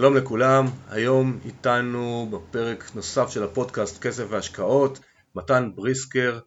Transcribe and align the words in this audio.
שלום 0.00 0.16
לכולם, 0.16 0.66
היום 0.88 1.38
איתנו 1.44 2.28
בפרק 2.30 2.90
נוסף 2.94 3.30
של 3.30 3.42
הפודקאסט 3.42 4.02
כסף 4.02 4.24
והשקעות 4.30 4.98
מתן 5.34 5.70
בריסקר, 5.74 6.38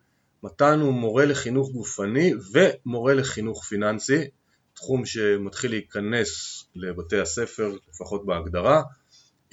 מתן 0.43 0.79
הוא 0.79 0.93
מורה 0.93 1.25
לחינוך 1.25 1.71
גופני 1.71 2.33
ומורה 2.53 3.13
לחינוך 3.13 3.63
פיננסי, 3.63 4.27
תחום 4.73 5.05
שמתחיל 5.05 5.71
להיכנס 5.71 6.63
לבתי 6.75 7.19
הספר, 7.19 7.71
לפחות 7.89 8.25
בהגדרה. 8.25 8.81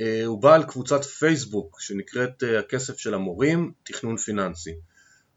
אה, 0.00 0.24
הוא 0.24 0.42
בעל 0.42 0.64
קבוצת 0.64 1.04
פייסבוק 1.04 1.80
שנקראת 1.80 2.42
אה, 2.42 2.58
הכסף 2.58 2.98
של 2.98 3.14
המורים, 3.14 3.72
תכנון 3.84 4.16
פיננסי. 4.16 4.74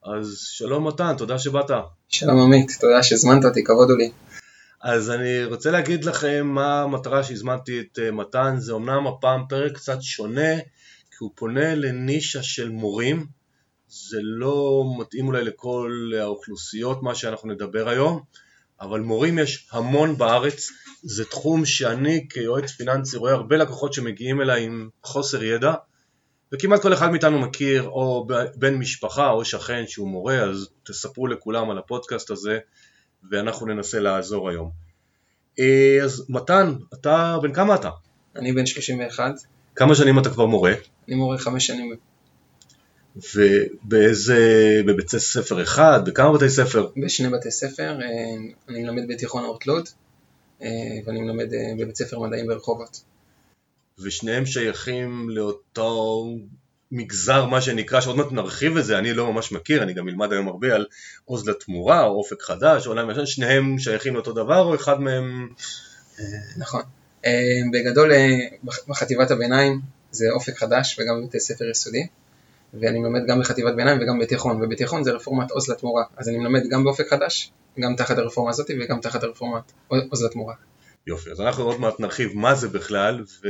אז 0.04 0.38
שלום 0.40 0.88
מתן, 0.88 1.14
תודה 1.18 1.40
שבאת. 1.40 1.72
שלום 2.10 2.40
עמית, 2.40 2.72
תודה 2.82 3.04
שהזמנת 3.04 3.46
אותי, 3.46 3.64
כבוד 3.64 3.90
הוא 3.90 3.98
לי. 3.98 4.12
אז 4.84 5.12
אני 5.12 5.46
רוצה 5.46 5.72
להגיד 5.72 6.04
לכם 6.04 6.48
מה 6.48 6.82
המטרה 6.82 7.24
שהזמנתי 7.24 7.80
את 7.80 8.00
אה, 8.00 8.12
מתן, 8.12 8.56
זה 8.58 8.74
אמנם 8.74 9.08
הפעם 9.08 9.44
פרק 9.50 9.72
קצת 9.72 9.98
שונה, 10.02 10.58
כי 11.10 11.18
הוא 11.20 11.32
פונה 11.36 11.76
לנישה 11.76 12.44
של 12.44 12.70
מורים, 12.70 13.26
זה 13.88 14.18
לא 14.22 14.84
מתאים 15.00 15.28
אולי 15.28 15.44
לכל 15.44 16.12
האוכלוסיות 16.20 17.04
מה 17.04 17.16
שאנחנו 17.16 17.52
נדבר 17.52 17.90
היום, 17.90 18.22
אבל 18.82 19.00
מורים 19.00 19.40
יש 19.40 19.68
המון 19.72 20.18
בארץ, 20.18 20.70
זה 21.04 21.26
תחום 21.26 21.66
שאני 21.66 22.28
כיועץ 22.30 22.72
פיננסי 22.72 23.18
רואה 23.18 23.34
הרבה 23.34 23.58
לקוחות 23.58 23.94
שמגיעים 23.94 24.42
אליי 24.42 24.64
עם 24.64 24.90
חוסר 25.04 25.44
ידע, 25.44 25.74
וכמעט 26.54 26.82
כל 26.82 26.94
אחד 26.94 27.12
מאיתנו 27.12 27.40
מכיר 27.40 27.84
או 27.84 28.28
בן 28.56 28.76
משפחה 28.76 29.30
או 29.30 29.46
שכן 29.46 29.84
שהוא 29.88 30.08
מורה, 30.08 30.40
אז 30.40 30.70
תספרו 30.86 31.28
לכולם 31.28 31.70
על 31.70 31.78
הפודקאסט 31.78 32.32
הזה 32.32 32.60
ואנחנו 33.32 33.66
ננסה 33.66 34.00
לעזור 34.00 34.50
היום. 34.50 34.70
אה, 35.60 36.00
אז 36.04 36.26
מתן, 36.30 36.74
אתה, 36.94 37.38
בן 37.42 37.54
כמה 37.54 37.76
אתה? 37.76 37.90
אני 38.36 38.54
בן 38.54 38.66
31. 38.66 39.34
כמה 39.76 39.96
שנים 39.96 40.20
אתה 40.20 40.30
כבר 40.30 40.46
מורה? 40.46 40.74
אני 41.08 41.16
מורה 41.16 41.38
חמש 41.38 41.68
שנים. 41.68 41.96
ובאיזה, 43.16 44.82
בבית 44.86 45.10
ספר 45.10 45.64
אחד, 45.64 46.10
בכמה 46.10 46.34
בתי 46.34 46.50
ספר? 46.50 46.88
בשני 46.98 47.30
בתי 47.30 47.52
ספר, 47.52 48.00
אה, 48.02 48.36
אני 48.70 48.84
מלמד 48.84 49.04
בתיכון 49.08 49.44
אורט 49.44 49.66
לוד, 49.66 49.90
אה, 50.62 50.68
ואני 51.06 51.22
מלמד 51.22 51.48
בבית 51.80 51.96
ספר 51.96 52.20
מדעים 52.20 52.48
ברחובות. 52.48 53.04
ושניהם 54.00 54.46
שייכים 54.46 55.30
לאותו 55.30 56.26
מגזר 56.96 57.46
מה 57.46 57.62
שנקרא, 57.62 58.02
שעוד 58.02 58.16
מעט 58.18 58.32
נרחיב 58.32 58.78
את 58.78 58.86
זה, 58.86 58.98
אני 58.98 59.14
לא 59.14 59.34
ממש 59.34 59.52
מכיר, 59.52 59.84
אני 59.84 59.94
גם 59.94 60.10
אלמד 60.10 60.34
היום 60.34 60.48
הרבה 60.48 60.76
על 60.76 60.86
עוז 61.26 61.50
לתמורה, 61.50 62.04
או 62.04 62.18
אופק 62.18 62.42
חדש, 62.42 62.88
עולם 62.88 63.10
ישן, 63.12 63.26
שניהם 63.26 63.80
שייכים 63.80 64.14
לאותו 64.14 64.34
דבר, 64.34 64.60
או 64.60 64.76
אחד 64.76 65.02
מהם... 65.02 65.50
נכון. 66.58 66.82
אה, 67.26 67.32
בגדול 67.74 68.12
אה, 68.12 68.38
בחטיבת 68.88 69.32
הביניים 69.32 69.82
זה 70.12 70.26
אופק 70.34 70.58
חדש 70.58 71.00
וגם 71.00 71.22
בבתי 71.22 71.40
ספר 71.40 71.70
יסודי, 71.70 72.08
ואני 72.74 73.00
מלמד 73.00 73.22
גם 73.28 73.40
בחטיבת 73.40 73.76
ביניים 73.76 74.00
וגם 74.02 74.20
בתיכון, 74.20 74.64
ובתיכון 74.64 75.04
זה 75.04 75.12
רפורמת 75.12 75.52
עוז 75.52 75.70
לתמורה, 75.70 76.04
אז 76.18 76.30
אני 76.30 76.38
מלמד 76.38 76.62
גם 76.70 76.84
באופק 76.84 77.08
חדש, 77.10 77.52
גם 77.80 77.96
תחת 77.96 78.18
הרפורמה 78.18 78.50
הזאת 78.50 78.72
וגם 78.82 79.02
תחת 79.02 79.24
הרפורמת 79.24 79.64
עוז 79.88 80.24
לתמורה. 80.24 80.56
יופי, 81.08 81.32
אז 81.32 81.42
אנחנו 81.42 81.64
עוד 81.64 81.80
מעט 81.80 82.00
נרחיב 82.00 82.32
מה 82.36 82.56
זה 82.56 82.68
בכלל, 82.68 83.24
ו... 83.44 83.48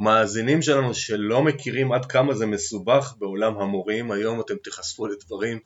מאזינים 0.00 0.62
שלנו 0.62 0.94
שלא 0.94 1.42
מכירים 1.42 1.92
עד 1.92 2.06
כמה 2.06 2.34
זה 2.34 2.46
מסובך 2.46 3.14
בעולם 3.18 3.58
המורים, 3.58 4.10
היום 4.10 4.40
אתם 4.40 4.54
תיחשפו 4.64 5.06
לדברים 5.06 5.58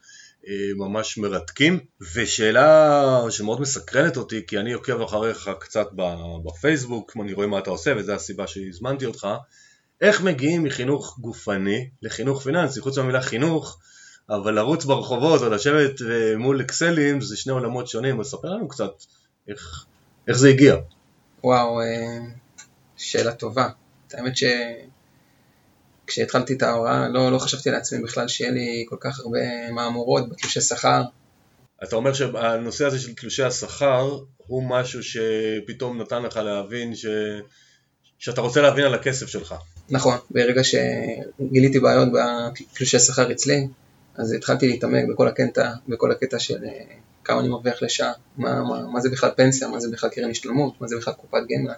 אה, 0.48 0.70
ממש 0.76 1.18
מרתקים. 1.18 1.78
ושאלה 2.14 3.30
שמאוד 3.30 3.60
מסקרנת 3.60 4.16
אותי, 4.16 4.46
כי 4.46 4.58
אני 4.58 4.72
עוקב 4.72 5.00
אחריך 5.00 5.50
קצת 5.60 5.86
בפייסבוק, 6.44 7.16
אני 7.20 7.32
רואה 7.32 7.46
מה 7.46 7.58
אתה 7.58 7.70
עושה 7.70 7.92
וזו 7.96 8.12
הסיבה 8.12 8.46
שהזמנתי 8.46 9.06
אותך, 9.06 9.28
איך 10.00 10.22
מגיעים 10.22 10.62
מחינוך 10.62 11.18
גופני 11.18 11.88
לחינוך 12.02 12.42
פיננסי, 12.42 12.80
חוץ 12.80 12.98
מהמילה 12.98 13.22
חינוך, 13.22 13.78
אבל 14.30 14.54
לרוץ 14.54 14.84
ברחובות 14.84 15.42
או 15.42 15.48
לשבת 15.50 16.02
אה, 16.02 16.36
מול 16.38 16.60
אקסלים 16.60 17.20
זה 17.20 17.36
שני 17.36 17.52
עולמות 17.52 17.88
שונים, 17.88 18.20
אז 18.20 18.26
ספר 18.26 18.48
לנו 18.48 18.68
קצת 18.68 18.90
איך, 19.48 19.84
איך 20.28 20.36
זה 20.36 20.48
הגיע. 20.48 20.76
וואו, 21.44 21.80
אה, 21.80 22.18
שאלה 22.96 23.32
טובה. 23.32 23.68
האמת 24.16 24.32
שכשהתחלתי 26.06 26.54
את 26.54 26.62
ההוראה 26.62 27.08
לא, 27.08 27.32
לא 27.32 27.38
חשבתי 27.38 27.70
לעצמי 27.70 28.02
בכלל 28.02 28.28
שיהיה 28.28 28.50
לי 28.50 28.84
כל 28.88 28.96
כך 29.00 29.20
הרבה 29.20 29.70
מהמורות 29.70 30.28
בתלושי 30.28 30.60
שכר. 30.60 31.02
אתה 31.82 31.96
אומר 31.96 32.12
שהנושא 32.12 32.86
הזה 32.86 32.98
של 32.98 33.14
תלושי 33.14 33.42
השכר 33.42 34.18
הוא 34.36 34.62
משהו 34.68 35.00
שפתאום 35.02 36.00
נתן 36.00 36.22
לך 36.22 36.36
להבין 36.36 36.94
ש... 36.94 37.06
שאתה 38.18 38.40
רוצה 38.40 38.62
להבין 38.62 38.84
על 38.84 38.94
הכסף 38.94 39.26
שלך. 39.26 39.54
נכון, 39.90 40.18
ברגע 40.30 40.62
שגיליתי 40.64 41.80
בעיות 41.80 42.08
בתלושי 42.72 42.96
השכר 42.96 43.32
אצלי, 43.32 43.66
אז 44.14 44.32
התחלתי 44.32 44.68
להתעמק 44.68 45.04
בכל 45.12 45.28
הקטע, 45.28 45.72
בכל 45.88 46.12
הקטע 46.12 46.38
של 46.38 46.64
אה, 46.64 46.84
כמה 47.24 47.40
אני 47.40 47.48
מרוויח 47.48 47.82
לשעה, 47.82 48.12
מה, 48.36 48.62
מה, 48.62 48.86
מה 48.86 49.00
זה 49.00 49.10
בכלל 49.10 49.30
פנסיה, 49.36 49.68
מה 49.68 49.80
זה 49.80 49.88
בכלל 49.90 50.10
קרן 50.10 50.30
השתלמות, 50.30 50.80
מה 50.80 50.88
זה 50.88 50.96
בכלל 50.96 51.14
קופת 51.14 51.42
גמלה. 51.48 51.74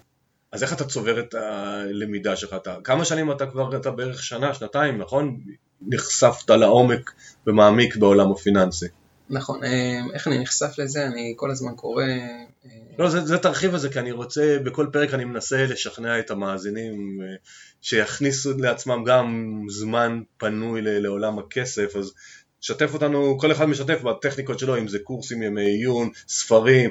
אז 0.52 0.62
איך 0.62 0.72
אתה 0.72 0.84
צובר 0.84 1.20
את 1.20 1.34
הלמידה 1.34 2.36
שלך? 2.36 2.54
אתה, 2.54 2.76
כמה 2.84 3.04
שנים 3.04 3.32
אתה 3.32 3.46
כבר, 3.46 3.76
אתה 3.76 3.90
בערך 3.90 4.22
שנה, 4.22 4.54
שנתיים, 4.54 4.98
נכון? 4.98 5.40
נחשפת 5.80 6.50
לעומק 6.50 7.12
ומעמיק 7.46 7.96
בעולם 7.96 8.30
הפיננסי. 8.30 8.86
נכון, 9.30 9.64
אה, 9.64 10.00
איך 10.14 10.28
אני 10.28 10.38
נחשף 10.38 10.78
לזה? 10.78 11.06
אני 11.06 11.34
כל 11.36 11.50
הזמן 11.50 11.74
קורא... 11.76 12.04
אה, 12.04 12.70
לא, 12.98 13.10
זה, 13.10 13.20
זה 13.20 13.38
תרחיב 13.38 13.72
על 13.72 13.80
זה, 13.80 13.88
כי 13.88 13.98
אני 13.98 14.12
רוצה, 14.12 14.58
בכל 14.64 14.86
פרק 14.92 15.14
אני 15.14 15.24
מנסה 15.24 15.66
לשכנע 15.66 16.18
את 16.18 16.30
המאזינים 16.30 17.18
אה, 17.22 17.34
שיכניסו 17.82 18.58
לעצמם 18.58 19.04
גם 19.06 19.60
זמן 19.68 20.20
פנוי 20.38 20.80
לעולם 20.82 21.38
הכסף, 21.38 21.96
אז 21.96 22.12
שתף 22.60 22.94
אותנו, 22.94 23.38
כל 23.38 23.52
אחד 23.52 23.64
משתף 23.64 24.02
בטכניקות 24.02 24.58
שלו, 24.58 24.78
אם 24.78 24.88
זה 24.88 24.98
קורסים, 24.98 25.42
ימי 25.42 25.64
עיון, 25.64 26.10
ספרים, 26.28 26.90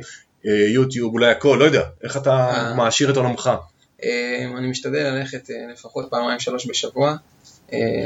יוטיוב, 0.73 1.13
אולי 1.13 1.31
הכל, 1.31 1.57
לא 1.59 1.66
יודע, 1.66 1.81
איך 2.03 2.17
אתה 2.17 2.31
אה. 2.31 2.73
מעשיר 2.73 3.11
את 3.11 3.17
עולמך? 3.17 3.51
אה, 4.03 4.45
אני 4.57 4.67
משתדל 4.67 5.00
ללכת 5.00 5.50
לפחות 5.73 6.06
פעמיים 6.09 6.39
שלוש 6.39 6.67
בשבוע 6.69 7.16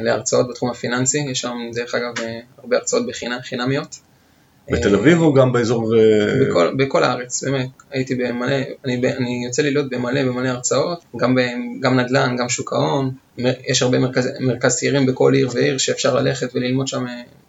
להרצאות 0.02 0.50
בתחום 0.50 0.70
הפיננסי, 0.70 1.20
יש 1.32 1.42
שם 1.42 1.58
דרך 1.74 1.96
אגב 1.96 2.14
הרבה 2.58 2.78
הרצאות 2.78 3.08
בחינם, 3.08 3.40
חינמיות. 3.42 4.00
בתל 4.72 4.96
אביב 4.96 5.22
או 5.22 5.34
גם 5.34 5.54
באזור... 5.54 5.94
בכל, 6.42 6.76
בכל 6.78 7.04
הארץ, 7.04 7.44
באמת, 7.44 7.68
הייתי 7.92 8.16
במלא, 8.16 8.56
אני, 8.86 9.02
אני 9.18 9.46
יוצא 9.46 9.62
לי 9.62 9.72
להיות 9.72 9.90
במלא 9.90 10.24
במלא 10.24 10.48
הרצאות, 10.48 11.04
גם, 11.18 11.36
גם 11.80 12.00
נדל"ן, 12.00 12.36
גם 12.40 12.50
שוק 12.50 12.74
ההון, 12.74 13.12
יש 13.68 13.82
הרבה 13.82 14.00
מרכז, 14.00 14.30
מרכז 14.40 14.76
צעירים 14.76 15.06
בכל 15.06 15.34
עיר 15.34 15.50
ועיר 15.54 15.78
שאפשר 15.78 16.16
ללכת 16.16 16.56
וללמוד 16.56 16.88
שם 16.88 17.06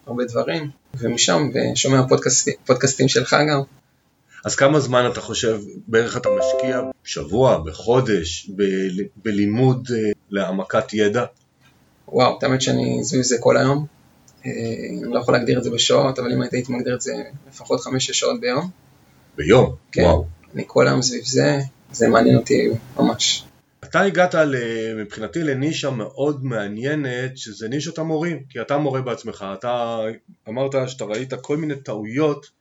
הרבה 0.07 0.25
דברים, 0.25 0.69
ומשם, 0.99 1.49
ושומע 1.53 2.07
פודקאסטים, 2.07 2.53
פודקאסטים 2.65 3.07
שלך 3.07 3.35
גם, 3.49 3.61
אז 4.45 4.55
כמה 4.55 4.79
זמן 4.79 5.09
אתה 5.11 5.21
חושב 5.21 5.59
בערך 5.87 6.17
אתה 6.17 6.29
משקיע 6.39 6.81
בשבוע, 7.03 7.57
בחודש, 7.57 8.49
ב- 8.55 9.01
בלימוד 9.23 9.87
אה, 9.95 10.11
להעמקת 10.29 10.93
ידע? 10.93 11.25
וואו, 12.07 12.37
את 12.37 12.43
האמת 12.43 12.61
שאני 12.61 12.99
סביב 13.03 13.21
זה 13.21 13.35
כל 13.39 13.57
היום. 13.57 13.85
אה, 14.45 14.51
אני 14.89 15.13
לא 15.13 15.19
יכול 15.19 15.33
להגדיר 15.33 15.57
את 15.57 15.63
זה 15.63 15.69
בשעות, 15.69 16.19
אבל 16.19 16.31
אם 16.33 16.41
הייתי 16.41 16.73
מגדיר 16.73 16.95
את 16.95 17.01
זה 17.01 17.13
לפחות 17.49 17.79
חמש-שש 17.79 18.19
שעות 18.19 18.41
ביום. 18.41 18.69
ביום? 19.37 19.75
כן. 19.91 20.01
וואו. 20.01 20.25
אני 20.55 20.63
כל 20.67 20.87
היום 20.87 21.01
סביב 21.01 21.23
זה, 21.25 21.59
זה 21.91 22.07
מעניין 22.07 22.37
אותי 22.37 22.69
ממש. 22.99 23.43
אתה 23.83 24.01
הגעת 24.01 24.35
מבחינתי 24.97 25.43
לנישה 25.43 25.89
מאוד 25.89 26.45
מעניינת, 26.45 27.37
שזה 27.37 27.67
נישת 27.67 27.97
המורים, 27.97 28.43
כי 28.49 28.61
אתה 28.61 28.77
מורה 28.77 29.01
בעצמך, 29.01 29.45
אתה 29.53 29.99
אמרת 30.49 30.71
שאתה 30.87 31.05
ראית 31.05 31.33
כל 31.33 31.57
מיני 31.57 31.75
טעויות 31.75 32.60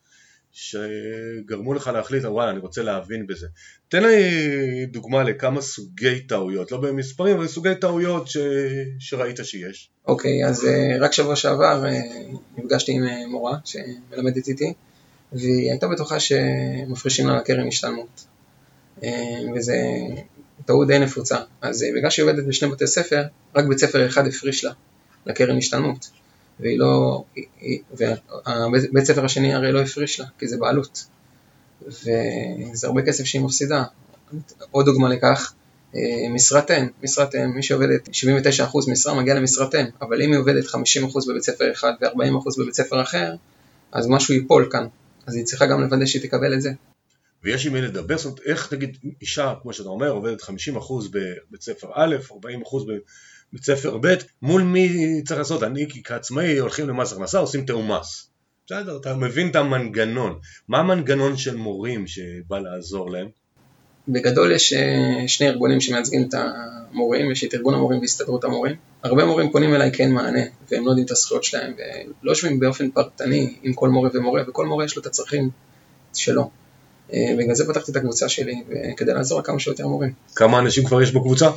שגרמו 0.52 1.75
לך 1.75 1.87
להחליט, 1.94 2.25
וואלה, 2.25 2.50
אני 2.50 2.58
רוצה 2.58 2.82
להבין 2.82 3.26
בזה. 3.26 3.47
תן 3.88 4.02
לי 4.02 4.87
דוגמה 4.87 5.23
לכמה 5.23 5.61
סוגי 5.61 6.20
טעויות, 6.20 6.73
לא 6.73 6.79
במספרים, 6.79 7.37
אבל 7.37 7.47
סוגי 7.47 7.75
טעויות 7.81 8.29
ש... 8.29 8.37
שראית 8.99 9.37
שיש. 9.43 9.88
אוקיי, 10.06 10.44
okay, 10.44 10.49
אז 10.49 10.64
uh, 10.64 10.69
רק 11.00 11.12
שבוע 11.12 11.37
שעבר 11.37 11.85
uh, 11.85 12.37
נפגשתי 12.56 12.93
עם 12.93 13.02
uh, 13.05 13.31
מורה 13.31 13.58
שמלמדת 13.64 14.49
איתי, 14.49 14.73
והיא 15.32 15.70
הייתה 15.70 15.88
בטוחה 15.88 16.20
שמפרישים 16.20 17.26
לה 17.26 17.37
לקרן 17.37 17.67
השתלמות. 17.69 18.25
אה, 19.05 19.11
וזה 19.56 19.76
טעות 20.64 20.87
די 20.87 20.99
נפוצה. 20.99 21.37
אז 21.61 21.82
אה, 21.82 21.88
בגלל 21.96 22.11
שהיא 22.11 22.25
עובדת 22.25 22.44
בשני 22.44 22.69
בתי 22.69 22.87
ספר, 22.87 23.23
רק 23.55 23.64
בית 23.64 23.79
ספר 23.79 24.06
אחד 24.06 24.26
הפריש 24.26 24.64
לה, 24.64 24.73
לקרן 25.26 25.58
השתלמות. 25.58 26.11
והיא 26.61 26.79
לא, 26.79 27.25
והבית 27.93 29.05
ספר 29.05 29.25
השני 29.25 29.55
הרי 29.55 29.73
לא 29.73 29.81
הפריש 29.81 30.21
לה, 30.21 30.27
כי 30.39 30.49
זה 30.49 30.57
בעלות. 30.57 31.05
וזה 31.87 32.87
הרבה 32.87 33.03
כסף 33.03 33.25
שהיא 33.25 33.43
מפסידה. 33.43 33.85
עוד 34.71 34.87
דוגמה 34.87 35.09
לכך, 35.09 35.53
אה, 35.95 36.29
משרת 36.31 36.71
אם, 36.71 36.87
משרת 37.03 37.35
אם, 37.35 37.51
מי 37.51 37.62
שעובדת 37.62 38.09
79% 38.12 38.89
משרה 38.89 39.15
מגיע 39.21 39.35
למשרת 39.35 39.75
אם, 39.75 39.87
אבל 40.03 40.23
אם 40.23 40.33
היא 40.33 40.39
עובדת 40.39 40.65
50% 40.65 41.27
בבית 41.29 41.43
ספר 41.43 41.73
אחד 41.73 41.93
ו-40% 42.03 42.63
בבית 42.63 42.75
ספר 42.75 43.03
אחר, 43.03 43.35
אז 43.93 44.06
משהו 44.09 44.35
ייפול 44.35 44.69
כאן, 44.73 44.87
אז 45.27 45.37
היא 45.37 45.45
צריכה 45.45 45.67
גם 45.67 45.81
לוודא 45.81 46.06
שהיא 46.06 46.23
תקבל 46.23 46.55
את 46.55 46.63
זה. 46.63 46.71
ויש 47.45 47.67
עם 47.67 47.73
מי 47.73 47.81
לדבר, 47.81 48.17
זאת 48.17 48.25
אומרת, 48.25 48.41
איך 48.47 48.73
נגיד 48.73 48.97
אישה, 49.21 49.55
כמו 49.63 49.73
שאתה 49.73 49.89
אומר, 49.89 50.11
עובדת 50.11 50.43
50% 50.43 50.49
בבית 51.11 51.63
ספר 51.63 51.89
א', 51.95 52.17
40% 52.31 52.35
בבית 53.52 53.64
ספר 53.64 53.99
ב', 53.99 54.14
מול 54.43 54.62
מי 54.62 55.23
צריך 55.25 55.38
לעשות? 55.38 55.62
אני 55.62 55.87
כעצמאי 56.05 56.58
הולכים 56.58 56.88
למס 56.88 57.12
הכנסה, 57.12 57.38
עושים 57.38 57.64
תיאום 57.67 57.93
מס. 57.93 58.31
בסדר, 58.67 58.97
אתה 58.97 59.14
מבין 59.14 59.49
את 59.50 59.56
המנגנון. 59.56 60.38
מה 60.69 60.79
המנגנון 60.79 61.37
של 61.37 61.56
מורים 61.56 62.06
שבא 62.06 62.58
לעזור 62.58 63.11
להם? 63.11 63.29
בגדול 64.08 64.52
יש 64.52 64.73
אה, 64.73 65.29
שני 65.29 65.49
ארגונים 65.49 65.81
שמייצגים 65.81 66.29
את 66.29 66.35
המורים, 66.35 67.31
יש 67.31 67.44
את 67.44 67.55
ארגון 67.55 67.75
המורים 67.75 68.00
והסתדרות 68.00 68.44
המורים. 68.44 68.76
הרבה 69.02 69.25
מורים 69.25 69.50
פונים 69.53 69.75
אליי 69.75 69.93
כי 69.93 70.03
אין 70.03 70.12
מענה, 70.12 70.41
והם 70.70 70.85
לא 70.85 70.91
יודעים 70.91 71.06
את 71.06 71.11
הזכויות 71.11 71.44
שלהם, 71.44 71.73
ולא 72.23 72.31
יושבים 72.31 72.61
באופן 72.61 72.91
פרטני 72.91 73.55
עם 73.62 73.73
כל 73.73 73.88
מורה 73.88 74.11
ומורה, 74.14 74.43
וכל 74.49 74.67
מורה 74.67 74.85
יש 74.85 74.96
לו 74.96 75.03
את 75.03 75.06
הצרכים 75.06 75.50
שלו. 76.14 76.50
אה, 77.12 77.35
בגלל 77.38 77.55
זה 77.55 77.69
פתחתי 77.69 77.93
את 77.93 77.96
הקבוצה 77.96 78.29
שלי, 78.29 78.62
כדי 78.96 79.14
לעזור 79.14 79.41
לכמה 79.41 79.58
שיותר 79.58 79.87
מורים. 79.87 80.12
כמה 80.35 80.58
אנשים 80.58 80.85
כבר 80.85 81.03
יש 81.03 81.12
בקבוצה? 81.12 81.50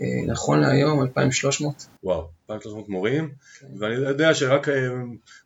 אה, 0.00 0.06
נכון 0.26 0.60
להיום 0.60 1.02
2,300. 1.02 1.86
וואו, 2.04 2.28
2,300 2.50 2.88
מורים, 2.88 3.32
כן. 3.60 3.66
ואני 3.78 3.94
יודע 3.94 4.34
שרק 4.34 4.68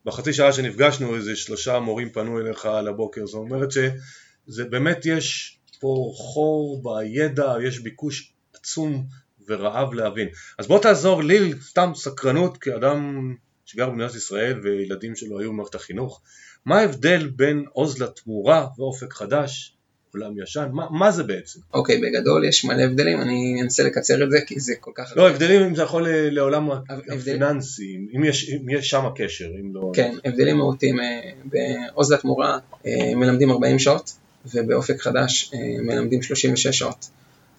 בחצי 0.04 0.32
שעה 0.32 0.52
שנפגשנו 0.52 1.16
איזה 1.16 1.36
שלושה 1.36 1.80
מורים 1.80 2.10
פנו 2.10 2.40
אליך 2.40 2.66
על 2.66 2.88
הבוקר, 2.88 3.26
זאת 3.26 3.34
אומרת 3.34 3.68
שזה 3.72 4.64
באמת 4.64 5.06
יש 5.06 5.58
פה 5.80 6.12
חור 6.16 6.82
בידע, 6.82 7.54
יש 7.62 7.80
ביקוש 7.80 8.32
עצום 8.54 9.06
ורעב 9.48 9.94
להבין. 9.94 10.28
אז 10.58 10.66
בוא 10.66 10.78
תעזור 10.78 11.22
לי, 11.22 11.52
סתם 11.62 11.92
סקרנות, 11.94 12.56
כאדם 12.58 13.34
שגר 13.64 13.90
במדינת 13.90 14.14
ישראל 14.14 14.60
וילדים 14.62 15.16
שלו 15.16 15.40
היו 15.40 15.52
במערכת 15.52 15.74
החינוך, 15.74 16.22
מה 16.64 16.78
ההבדל 16.78 17.26
בין 17.26 17.64
עוז 17.72 18.02
לתמורה 18.02 18.66
ואופק 18.78 19.12
חדש 19.12 19.75
עולם 20.16 20.42
ישן, 20.42 20.68
מה, 20.72 20.86
מה 20.90 21.10
זה 21.10 21.22
בעצם? 21.22 21.60
אוקיי, 21.74 21.96
okay, 21.96 22.00
בגדול 22.02 22.44
יש 22.44 22.64
מלא 22.64 22.82
הבדלים, 22.82 23.20
אני 23.20 23.62
אנסה 23.62 23.82
לקצר 23.82 24.24
את 24.24 24.30
זה 24.30 24.38
כי 24.46 24.60
זה 24.60 24.74
כל 24.80 24.90
כך... 24.94 25.12
לא, 25.16 25.30
הבדלים 25.30 25.62
אם 25.62 25.74
זה 25.74 25.82
יכול 25.82 26.08
לעולם 26.10 26.70
הפיננסי, 27.12 27.98
אם 28.16 28.24
יש, 28.24 28.50
אם 28.50 28.70
יש 28.70 28.90
שם 28.90 29.04
קשר, 29.16 29.48
אם 29.60 29.74
לא... 29.74 29.90
כן, 29.94 30.14
הבדלים 30.24 30.56
מהותיים, 30.56 31.00
אה, 31.00 31.20
בעוז 31.44 32.12
לתמורה 32.12 32.58
אה, 32.86 33.14
מלמדים 33.14 33.50
40 33.50 33.78
שעות, 33.78 34.12
ובאופק 34.54 35.00
חדש 35.00 35.50
אה, 35.54 35.82
מלמדים 35.82 36.22
36 36.22 36.66
שעות. 36.66 37.08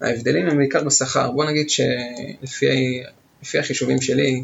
ההבדלים 0.02 0.48
הם 0.48 0.58
בעיקר 0.58 0.84
בשכר, 0.84 1.32
בוא 1.32 1.46
נגיד 1.46 1.70
שלפי 1.70 3.60
החישובים 3.60 4.02
שלי, 4.02 4.44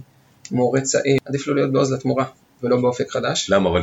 מורה 0.52 0.82
צעיר, 0.82 1.18
עדיף 1.26 1.48
לו 1.48 1.54
להיות 1.54 1.72
בעוז 1.72 1.94
לתמורה 1.94 2.26
ולא 2.64 2.82
באופק 2.82 3.12
חדש. 3.12 3.50
למה? 3.50 3.70
אבל 3.70 3.82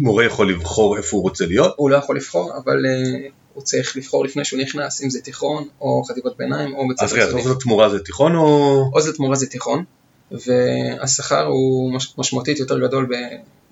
מורה 0.00 0.24
יכול 0.24 0.50
לבחור 0.52 0.96
איפה 0.96 1.16
הוא 1.16 1.22
רוצה 1.22 1.46
להיות? 1.46 1.74
הוא 1.76 1.90
לא 1.90 1.96
יכול 1.96 2.16
לבחור, 2.16 2.56
אבל 2.56 2.84
uh, 2.84 3.30
הוא 3.56 3.64
צריך 3.64 3.96
לבחור 3.96 4.24
לפני 4.24 4.44
שהוא 4.44 4.60
נכנס, 4.60 5.02
אם 5.02 5.10
זה 5.10 5.20
תיכון, 5.20 5.68
או 5.80 6.02
חטיבות 6.04 6.36
ביניים, 6.36 6.74
או 6.74 6.88
בית 6.88 6.96
ספר. 6.96 7.06
אז 7.06 7.12
רגע, 7.12 7.24
עוז 7.24 7.46
לתמורה 7.46 7.90
זה 7.90 7.98
תיכון 7.98 8.36
או... 8.36 8.84
עוז 8.92 9.08
לתמורה 9.08 9.36
זה 9.36 9.46
תיכון, 9.46 9.84
והשכר 10.30 11.46
הוא 11.46 11.92
משמעותית 12.18 12.58
יותר 12.58 12.78
גדול 12.78 13.08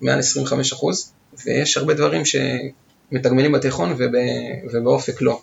במעל 0.01 0.19
25%, 0.19 0.23
ויש 1.45 1.77
הרבה 1.77 1.93
דברים 1.93 2.25
ש... 2.25 2.35
מתגמלים 3.11 3.51
בתיכון 3.51 3.91
וב, 3.97 4.11
ובאופק 4.73 5.21
לא. 5.21 5.41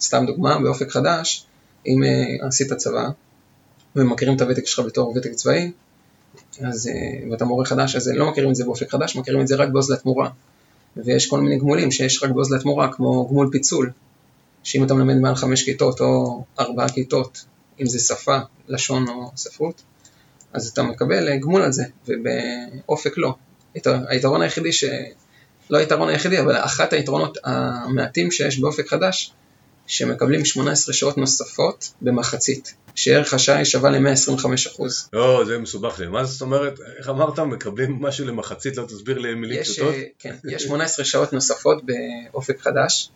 סתם 0.00 0.24
דוגמה, 0.26 0.58
באופק 0.58 0.90
חדש, 0.90 1.46
אם 1.86 2.00
uh, 2.02 2.46
עשית 2.46 2.72
צבא 2.72 3.08
ומכירים 3.96 4.36
את 4.36 4.40
הוותק 4.40 4.66
שלך 4.66 4.86
בתור 4.86 5.14
ותק 5.16 5.32
צבאי, 5.32 5.70
אז, 6.60 6.86
uh, 6.86 7.32
ואתה 7.32 7.44
מורה 7.44 7.64
חדש, 7.64 7.96
אז 7.96 8.08
לא 8.08 8.30
מכירים 8.30 8.50
את 8.50 8.54
זה 8.56 8.64
באופק 8.64 8.90
חדש, 8.90 9.16
מכירים 9.16 9.40
את 9.40 9.48
זה 9.48 9.56
רק 9.56 9.68
בעוז 9.68 9.90
לתמורה. 9.90 10.30
ויש 11.04 11.26
כל 11.26 11.40
מיני 11.40 11.58
גמולים 11.58 11.90
שיש 11.90 12.22
רק 12.22 12.30
בעוז 12.30 12.52
לתמורה, 12.52 12.92
כמו 12.92 13.28
גמול 13.28 13.48
פיצול, 13.52 13.90
שאם 14.62 14.84
אתה 14.84 14.94
מלמד 14.94 15.16
מעל 15.16 15.34
חמש 15.34 15.62
כיתות 15.62 16.00
או 16.00 16.44
ארבעה 16.60 16.88
כיתות, 16.88 17.44
אם 17.80 17.86
זה 17.86 17.98
שפה, 17.98 18.38
לשון 18.68 19.08
או 19.08 19.30
ספרות, 19.36 19.82
אז 20.52 20.68
אתה 20.68 20.82
מקבל 20.82 21.28
אה, 21.28 21.36
גמול 21.36 21.62
על 21.62 21.72
זה, 21.72 21.84
ובאופק 22.08 23.18
לא. 23.18 23.34
היתרון 24.08 24.42
היחידי 24.42 24.72
ש... 24.72 24.84
לא 25.70 25.78
היתרון 25.78 26.08
היחידי, 26.08 26.40
אבל 26.40 26.56
אחת 26.56 26.92
היתרונות 26.92 27.38
המעטים 27.44 28.30
שיש 28.30 28.58
באופק 28.58 28.88
חדש, 28.88 29.32
שמקבלים 29.86 30.44
18 30.44 30.94
שעות 30.94 31.18
נוספות 31.18 31.92
במחצית, 32.02 32.74
שערך 32.94 33.34
השעה 33.34 33.56
היא 33.56 33.64
שווה 33.64 33.90
ל-125%. 33.90 34.82
לא, 35.12 35.44
זה 35.46 35.58
מסובך 35.58 35.98
לי. 35.98 36.06
מה 36.06 36.24
זאת 36.24 36.40
אומרת, 36.40 36.80
איך 36.98 37.08
אמרת, 37.08 37.38
מקבלים 37.38 37.98
משהו 38.00 38.26
למחצית, 38.26 38.76
לא 38.76 38.84
תסביר 38.84 39.18
לי 39.18 39.34
מילים 39.34 39.62
פשוטות? 39.62 39.94
אה, 39.94 40.02
כן, 40.18 40.34
יש 40.50 40.62
18 40.62 41.04
שעות 41.04 41.32
נוספות 41.32 41.82
באופק 41.84 42.60
חדש. 42.60 43.10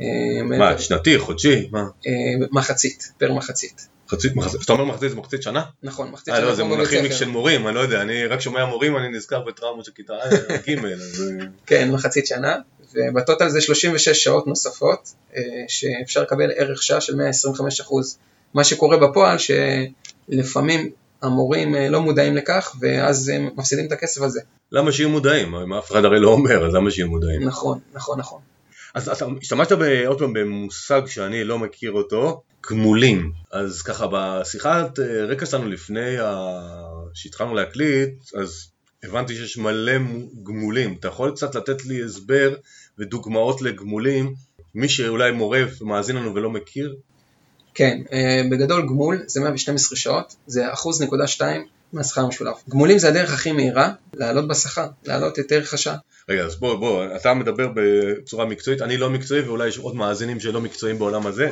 אה, 0.00 0.42
מה, 0.58 0.78
שנתי, 0.78 1.18
חודשי? 1.18 1.68
מה? 1.70 1.80
אה, 1.80 2.12
מחצית, 2.52 3.12
פר 3.18 3.32
מחצית. 3.32 3.88
מחצית, 4.06 4.36
מחצית, 4.36 4.62
אתה 4.64 4.72
אומר 4.72 4.84
מחצית 4.84 5.10
זה 5.10 5.16
מחצית 5.16 5.42
שנה? 5.42 5.62
נכון, 5.82 6.10
מחצית 6.10 6.34
שנה. 6.34 6.36
אה 6.36 6.48
לא, 6.48 6.54
זה 6.54 6.64
מונחים 6.64 7.12
של 7.12 7.28
מורים, 7.28 7.66
אני 7.66 7.74
לא 7.74 7.80
יודע, 7.80 8.02
אני 8.02 8.26
רק 8.26 8.40
שומע 8.40 8.64
מורים, 8.64 8.96
אני 8.96 9.08
נזכר 9.08 9.42
בטראומות 9.42 9.84
של 9.84 9.92
כיתה 9.92 10.14
ג', 10.68 10.84
אז... 10.84 11.32
כן, 11.66 11.90
מחצית 11.90 12.26
שנה, 12.26 12.56
ובטוטל 12.94 13.48
זה 13.48 13.60
36 13.60 14.08
שעות 14.08 14.46
נוספות, 14.46 15.12
אה, 15.36 15.42
שאפשר 15.68 16.22
לקבל 16.22 16.50
ערך 16.56 16.82
שעה 16.82 17.00
של 17.00 17.16
125 17.16 17.80
אחוז. 17.80 18.18
מה 18.54 18.64
שקורה 18.64 18.96
בפועל, 18.96 19.36
שלפעמים 19.38 20.90
המורים 21.22 21.74
אה, 21.74 21.88
לא 21.88 22.02
מודעים 22.02 22.36
לכך, 22.36 22.74
ואז 22.80 23.28
הם 23.28 23.50
מפסידים 23.56 23.86
את 23.86 23.92
הכסף 23.92 24.22
הזה. 24.22 24.40
למה 24.72 24.92
שיהיו 24.92 25.08
מודעים? 25.08 25.72
אף 25.72 25.90
אחד 25.90 26.04
הרי 26.04 26.20
לא 26.20 26.28
אומר, 26.28 26.66
אז 26.66 26.74
למה 26.74 26.90
שיהיו 26.90 27.08
מודעים? 27.08 27.44
נכון, 27.44 27.78
נכון, 27.94 28.18
נכון. 28.18 28.40
אז 28.94 29.08
אתה 29.08 29.26
השתמשת 29.42 29.72
עוד 30.06 30.18
פעם 30.18 30.32
במושג 30.32 31.02
שאני 31.06 31.44
לא 31.44 31.58
מכיר 31.58 31.92
אותו, 31.92 32.42
גמולים. 32.70 33.32
אז 33.52 33.82
ככה 33.82 34.06
בשיחת 34.12 34.98
אה, 34.98 35.24
רקע 35.24 35.46
שלנו 35.46 35.68
לפני 35.68 36.16
שהתחלנו 37.14 37.54
להקליט, 37.54 38.14
אז 38.34 38.68
הבנתי 39.06 39.36
שיש 39.36 39.58
מלא 39.58 39.92
גמולים. 40.42 40.96
אתה 41.00 41.08
יכול 41.08 41.30
קצת 41.30 41.54
לתת 41.54 41.84
לי 41.84 42.04
הסבר 42.04 42.54
ודוגמאות 42.98 43.62
לגמולים, 43.62 44.34
מי 44.74 44.88
שאולי 44.88 45.32
מורה 45.32 45.62
ומאזין 45.80 46.16
לנו 46.16 46.34
ולא 46.34 46.50
מכיר? 46.50 46.96
כן, 47.74 47.98
אה, 48.12 48.42
בגדול 48.50 48.82
גמול 48.82 49.22
זה 49.26 49.40
112 49.40 49.96
שעות, 49.96 50.36
זה 50.46 50.72
אחוז 50.72 51.02
נקודה 51.02 51.26
שתיים 51.26 51.66
מהשכר 51.92 52.20
המשולב. 52.20 52.54
גמולים 52.68 52.98
זה 52.98 53.08
הדרך 53.08 53.32
הכי 53.32 53.52
מהירה 53.52 53.92
לעלות 54.14 54.48
בשכר, 54.48 54.86
לעלות 55.04 55.38
את 55.38 55.52
ערך 55.52 55.74
השעה. 55.74 55.96
רגע, 56.28 56.42
אז 56.42 56.56
בוא, 56.56 56.76
בוא, 56.76 57.04
אתה 57.16 57.34
מדבר 57.34 57.68
בצורה 57.74 58.44
מקצועית, 58.44 58.82
אני 58.82 58.96
לא 58.96 59.10
מקצועי 59.10 59.40
ואולי 59.40 59.68
יש 59.68 59.78
עוד 59.78 59.96
מאזינים 59.96 60.40
שלא 60.40 60.60
מקצועיים 60.60 60.98
בעולם 60.98 61.26
הזה. 61.26 61.50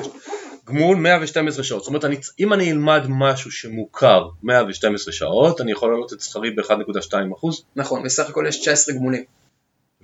גמול 0.64 0.96
112 0.96 1.64
שעות, 1.64 1.82
זאת 1.82 1.88
אומרת 1.88 2.04
אני, 2.04 2.16
אם 2.40 2.52
אני 2.52 2.72
אלמד 2.72 3.02
משהו 3.08 3.50
שמוכר 3.50 4.28
112 4.42 5.12
שעות, 5.12 5.60
אני 5.60 5.72
יכול 5.72 5.90
לעלות 5.90 6.12
את 6.12 6.20
שכרי 6.20 6.50
ב-1.2%? 6.50 7.48
נכון, 7.76 8.02
בסך 8.02 8.28
הכל 8.28 8.44
יש 8.48 8.60
19 8.60 8.94
גמולים. 8.94 9.24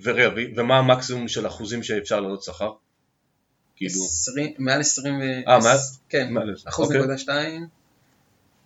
ורגע, 0.03 0.29
ומה 0.55 0.77
המקסימום 0.77 1.27
של 1.27 1.47
אחוזים 1.47 1.83
שאפשר 1.83 2.19
לעלות 2.19 2.43
שכר? 2.43 2.71
כאילו... 3.75 4.05
20, 4.05 4.53
מעל 4.57 4.79
20 4.79 5.19
ו... 5.19 5.23
אה, 5.47 5.59
מעל? 5.59 5.77
כן, 6.09 6.33
מעל, 6.33 6.55
אחוז 6.65 6.85
אוקיי. 6.85 6.99
נקודה 6.99 7.17
2. 7.17 7.67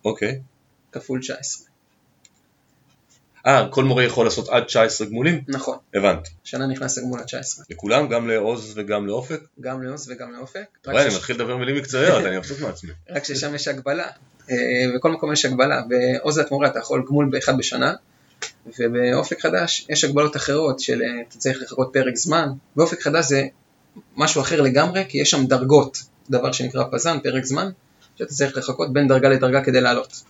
אוקיי. 0.04 0.40
כפול 0.92 1.20
19. 1.20 1.66
אה, 3.46 3.68
כל 3.70 3.84
מורה 3.84 4.04
יכול 4.04 4.26
לעשות 4.26 4.48
עד 4.48 4.62
19 4.62 5.06
גמולים? 5.06 5.40
נכון. 5.48 5.78
הבנתי. 5.94 6.30
שנה 6.44 6.66
נכנס 6.66 6.98
לגמול 6.98 7.20
עד 7.20 7.26
19. 7.26 7.64
לכולם? 7.70 8.08
גם 8.08 8.28
לעוז 8.28 8.72
וגם 8.76 9.06
לאופק? 9.06 9.40
גם 9.60 9.82
לעוז 9.82 10.10
וגם 10.10 10.32
לאופק. 10.32 10.64
אתה 10.82 10.90
רואה, 10.90 11.06
אני 11.06 11.14
מתחיל 11.14 11.36
לדבר 11.36 11.56
מילים 11.56 11.76
מקצועיות, 11.76 12.24
אני 12.24 12.38
מבסוט 12.38 12.60
מעצמי. 12.60 12.90
רק 13.14 13.24
ששם 13.24 13.54
יש 13.54 13.68
הגבלה. 13.68 14.06
אה, 14.50 14.56
בכל 14.96 15.10
מקום 15.10 15.32
יש 15.32 15.44
הגבלה. 15.44 15.82
בעוז 15.88 16.38
לתמורה 16.38 16.68
אתה 16.68 16.78
יכול 16.78 17.04
גמול 17.08 17.28
באחד 17.30 17.58
בשנה, 17.58 17.94
ובאופק 18.78 19.40
חדש 19.40 19.86
יש 19.88 20.04
הגבלות 20.04 20.36
אחרות 20.36 20.80
של 20.80 21.02
אה, 21.02 21.22
אתה 21.28 21.38
צריך 21.38 21.62
לחכות 21.62 21.90
פרק 21.92 22.16
זמן. 22.16 22.48
באופק 22.76 23.00
חדש 23.02 23.24
זה 23.24 23.44
משהו 24.16 24.40
אחר 24.40 24.60
לגמרי, 24.60 25.04
כי 25.08 25.18
יש 25.18 25.30
שם 25.30 25.46
דרגות, 25.46 25.98
דבר 26.30 26.52
שנקרא 26.52 26.84
פזן, 26.92 27.18
פרק 27.22 27.44
זמן, 27.44 27.70
שאתה 28.16 28.34
צריך 28.34 28.56
לחכות 28.56 28.92
בין 28.92 29.08
דרגה 29.08 29.28
לדרגה 29.28 29.64
כדי 29.64 29.80
לעלות. 29.80 30.22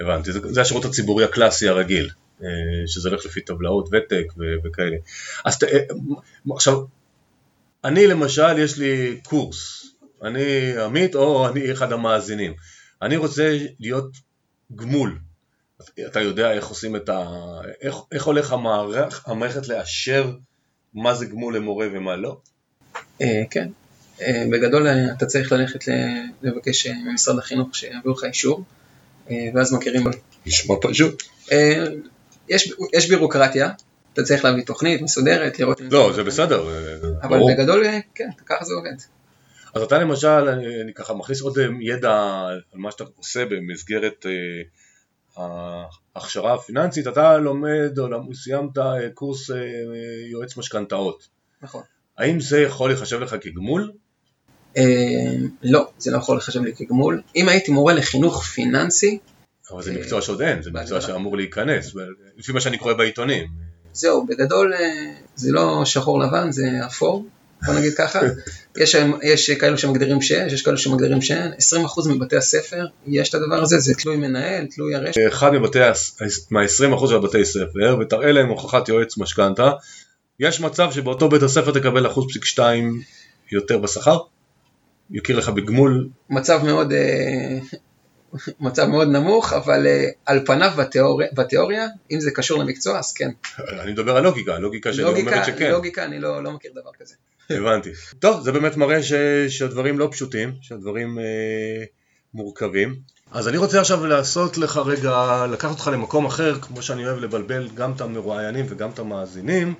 הבנתי, 0.00 0.30
זה 0.32 0.60
השירות 0.60 0.84
הציבורי 0.84 1.24
הקלאסי 1.24 1.68
הרגיל. 1.68 2.10
אה, 2.42 2.48
שזה 2.86 3.08
הולך 3.08 3.26
לפי 3.26 3.40
טבלאות 3.40 3.88
ותק 3.92 4.32
וכאלה. 4.64 4.96
אז 5.44 5.58
אה, 5.62 5.78
עכשיו, 6.54 6.80
אני 7.84 8.06
למשל 8.06 8.58
יש 8.58 8.78
לי 8.78 9.20
קורס 9.24 9.80
אני 10.22 10.76
עמית 10.78 11.14
או 11.14 11.48
אני 11.48 11.72
אחד 11.72 11.92
המאזינים. 11.92 12.54
אני 13.02 13.16
רוצה 13.16 13.58
להיות 13.80 14.10
גמול. 14.76 15.18
אתה 16.06 16.20
יודע 16.20 16.52
איך 16.52 16.66
עושים 16.66 16.96
את 16.96 17.08
ה... 17.08 17.24
איך, 17.80 17.96
איך 18.12 18.24
הולך 18.24 18.52
המערכ, 18.52 19.28
המערכת 19.28 19.68
לאשר 19.68 20.32
מה 20.94 21.14
זה 21.14 21.26
גמול 21.26 21.56
למורה 21.56 21.86
ומה 21.92 22.16
לא? 22.16 22.40
אה, 23.20 23.42
כן. 23.50 23.68
בגדול 24.50 24.86
אתה 24.88 25.26
צריך 25.26 25.52
ללכת 25.52 25.84
לבקש 26.42 26.86
ממשרד 26.86 27.38
החינוך 27.38 27.74
שיביאו 27.74 28.12
לך 28.12 28.24
אישור, 28.24 28.64
ואז 29.54 29.72
מכירים... 29.72 30.04
נשמע 30.46 30.74
פשוט. 30.82 31.22
יש, 32.50 32.72
יש 32.92 33.08
בירוקרטיה, 33.08 33.70
אתה 34.12 34.22
צריך 34.22 34.44
להביא 34.44 34.64
תוכנית 34.64 35.02
מסודרת, 35.02 35.58
לראות... 35.58 35.80
לא, 35.90 36.12
זה 36.12 36.24
בסדר. 36.24 36.64
אבל 37.22 37.38
ברור. 37.38 37.50
בגדול, 37.52 37.84
כן, 38.14 38.28
ככה 38.46 38.64
זה 38.64 38.74
עובד. 38.74 38.94
אז 39.74 39.82
אתה 39.82 39.98
למשל, 39.98 40.28
אני, 40.28 40.80
אני 40.82 40.94
ככה 40.94 41.14
מכניס 41.14 41.40
עוד 41.40 41.58
ידע 41.80 42.12
על 42.48 42.60
מה 42.74 42.90
שאתה 42.90 43.04
עושה 43.16 43.44
במסגרת 43.44 44.26
ההכשרה 45.36 46.54
הפיננסית, 46.54 47.06
אתה 47.06 47.38
לומד 47.38 47.98
או 47.98 48.34
סיימת 48.34 48.70
קורס 49.14 49.50
יועץ 50.30 50.56
משכנתאות. 50.56 51.28
נכון. 51.62 51.82
האם 52.18 52.40
זה 52.40 52.60
יכול 52.60 52.90
להיחשב 52.90 53.20
לך 53.20 53.36
כגמול? 53.40 53.92
לא, 55.62 55.90
זה 55.98 56.10
לא 56.10 56.16
יכול 56.16 56.36
להיחשב 56.36 56.62
לי 56.62 56.72
כגמול. 56.76 57.22
אם 57.36 57.48
הייתי 57.48 57.72
מורה 57.72 57.94
לחינוך 57.94 58.44
פיננסי... 58.44 59.18
אבל 59.72 59.82
זה 59.82 59.92
מקצוע 59.92 60.22
שעוד 60.22 60.42
אין, 60.42 60.62
זה 60.62 60.70
מקצוע 60.70 61.00
שאמור 61.00 61.36
להיכנס, 61.36 61.94
לפי 62.38 62.52
מה 62.52 62.60
שאני 62.60 62.78
קורא 62.78 62.92
בעיתונים. 62.92 63.46
זהו, 63.92 64.26
בגדול 64.26 64.72
זה 65.36 65.52
לא 65.52 65.84
שחור 65.84 66.20
לבן, 66.20 66.52
זה 66.52 66.70
אפור. 66.86 67.26
בוא 67.66 67.74
נגיד 67.74 67.94
ככה, 67.94 68.20
יש, 68.80 68.96
יש 69.22 69.50
כאלו 69.50 69.78
שמגדירים 69.78 70.22
שיש, 70.22 70.52
יש 70.52 70.62
כאלו 70.62 70.78
שמגדירים 70.78 71.22
שאין, 71.22 71.52
20% 71.52 72.08
מבתי 72.08 72.36
הספר 72.36 72.86
יש 73.06 73.28
את 73.28 73.34
הדבר 73.34 73.62
הזה, 73.62 73.78
זה 73.78 73.94
תלוי 73.94 74.16
מנהל, 74.16 74.66
תלוי 74.66 74.94
הרשת. 74.94 75.20
אחד 75.28 75.52
מבתי, 75.52 75.78
מה-20% 76.50 77.08
של 77.08 77.14
הבתי 77.14 77.44
ספר, 77.44 77.96
ותראה 78.00 78.32
להם 78.32 78.48
הוכחת 78.48 78.88
יועץ 78.88 79.18
משכנתה, 79.18 79.70
יש 80.40 80.60
מצב 80.60 80.92
שבאותו 80.92 81.28
בית 81.28 81.42
הספר 81.42 81.72
תקבל 81.72 82.06
אחוז 82.06 82.26
פסיק 82.28 82.44
שתיים 82.44 83.00
יותר 83.52 83.78
בשכר? 83.78 84.18
יכיר 85.10 85.38
לך 85.38 85.48
בגמול? 85.48 86.08
מצב 86.30 86.60
מאוד, 86.64 86.92
אה, 86.92 87.58
מצב 88.60 88.86
מאוד 88.86 89.08
נמוך, 89.08 89.52
אבל 89.52 89.86
אה, 89.86 90.08
על 90.26 90.46
פניו 90.46 90.70
בתיאוריה, 90.76 91.28
בתיאוריה, 91.32 91.86
אם 92.10 92.20
זה 92.20 92.30
קשור 92.30 92.58
למקצוע, 92.58 92.98
אז 92.98 93.12
כן. 93.12 93.30
אני 93.68 93.92
מדבר 93.92 94.16
על 94.16 94.22
לוגיקה, 94.22 94.58
לוגיקה 94.58 94.92
שאני 94.92 95.20
אומרת 95.20 95.44
שכן. 95.44 95.70
לוגיקה, 95.70 96.04
אני 96.04 96.20
לא, 96.20 96.44
לא 96.44 96.52
מכיר 96.52 96.70
דבר 96.74 96.90
כזה. 97.00 97.14
הבנתי. 97.50 97.90
טוב, 98.18 98.42
זה 98.42 98.52
באמת 98.52 98.76
מראה 98.76 99.02
ש... 99.02 99.12
שהדברים 99.48 99.98
לא 99.98 100.08
פשוטים, 100.12 100.52
שהדברים 100.60 101.18
אה, 101.18 101.84
מורכבים. 102.34 102.96
אז 103.32 103.48
אני 103.48 103.56
רוצה 103.56 103.80
עכשיו 103.80 104.06
לעשות 104.06 104.58
לך 104.58 104.80
רגע, 104.86 105.46
לקחת 105.52 105.70
אותך 105.70 105.90
למקום 105.92 106.26
אחר, 106.26 106.60
כמו 106.60 106.82
שאני 106.82 107.06
אוהב 107.06 107.18
לבלבל 107.18 107.68
גם 107.74 107.92
את 107.92 108.00
המרואיינים 108.00 108.66
וגם 108.68 108.90
את 108.90 108.98
המאזינים. 108.98 109.74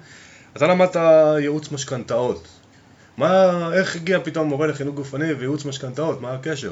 אתה 0.56 0.66
למדת 0.66 0.96
ייעוץ 1.38 1.72
משכנתאות. 1.72 2.48
מה, 3.16 3.70
איך 3.74 3.96
הגיע 3.96 4.18
פתאום 4.24 4.48
מורה 4.48 4.66
לחינוך 4.66 4.94
גופני 4.94 5.32
וייעוץ 5.32 5.64
משכנתאות? 5.64 6.20
מה 6.20 6.34
הקשר? 6.34 6.70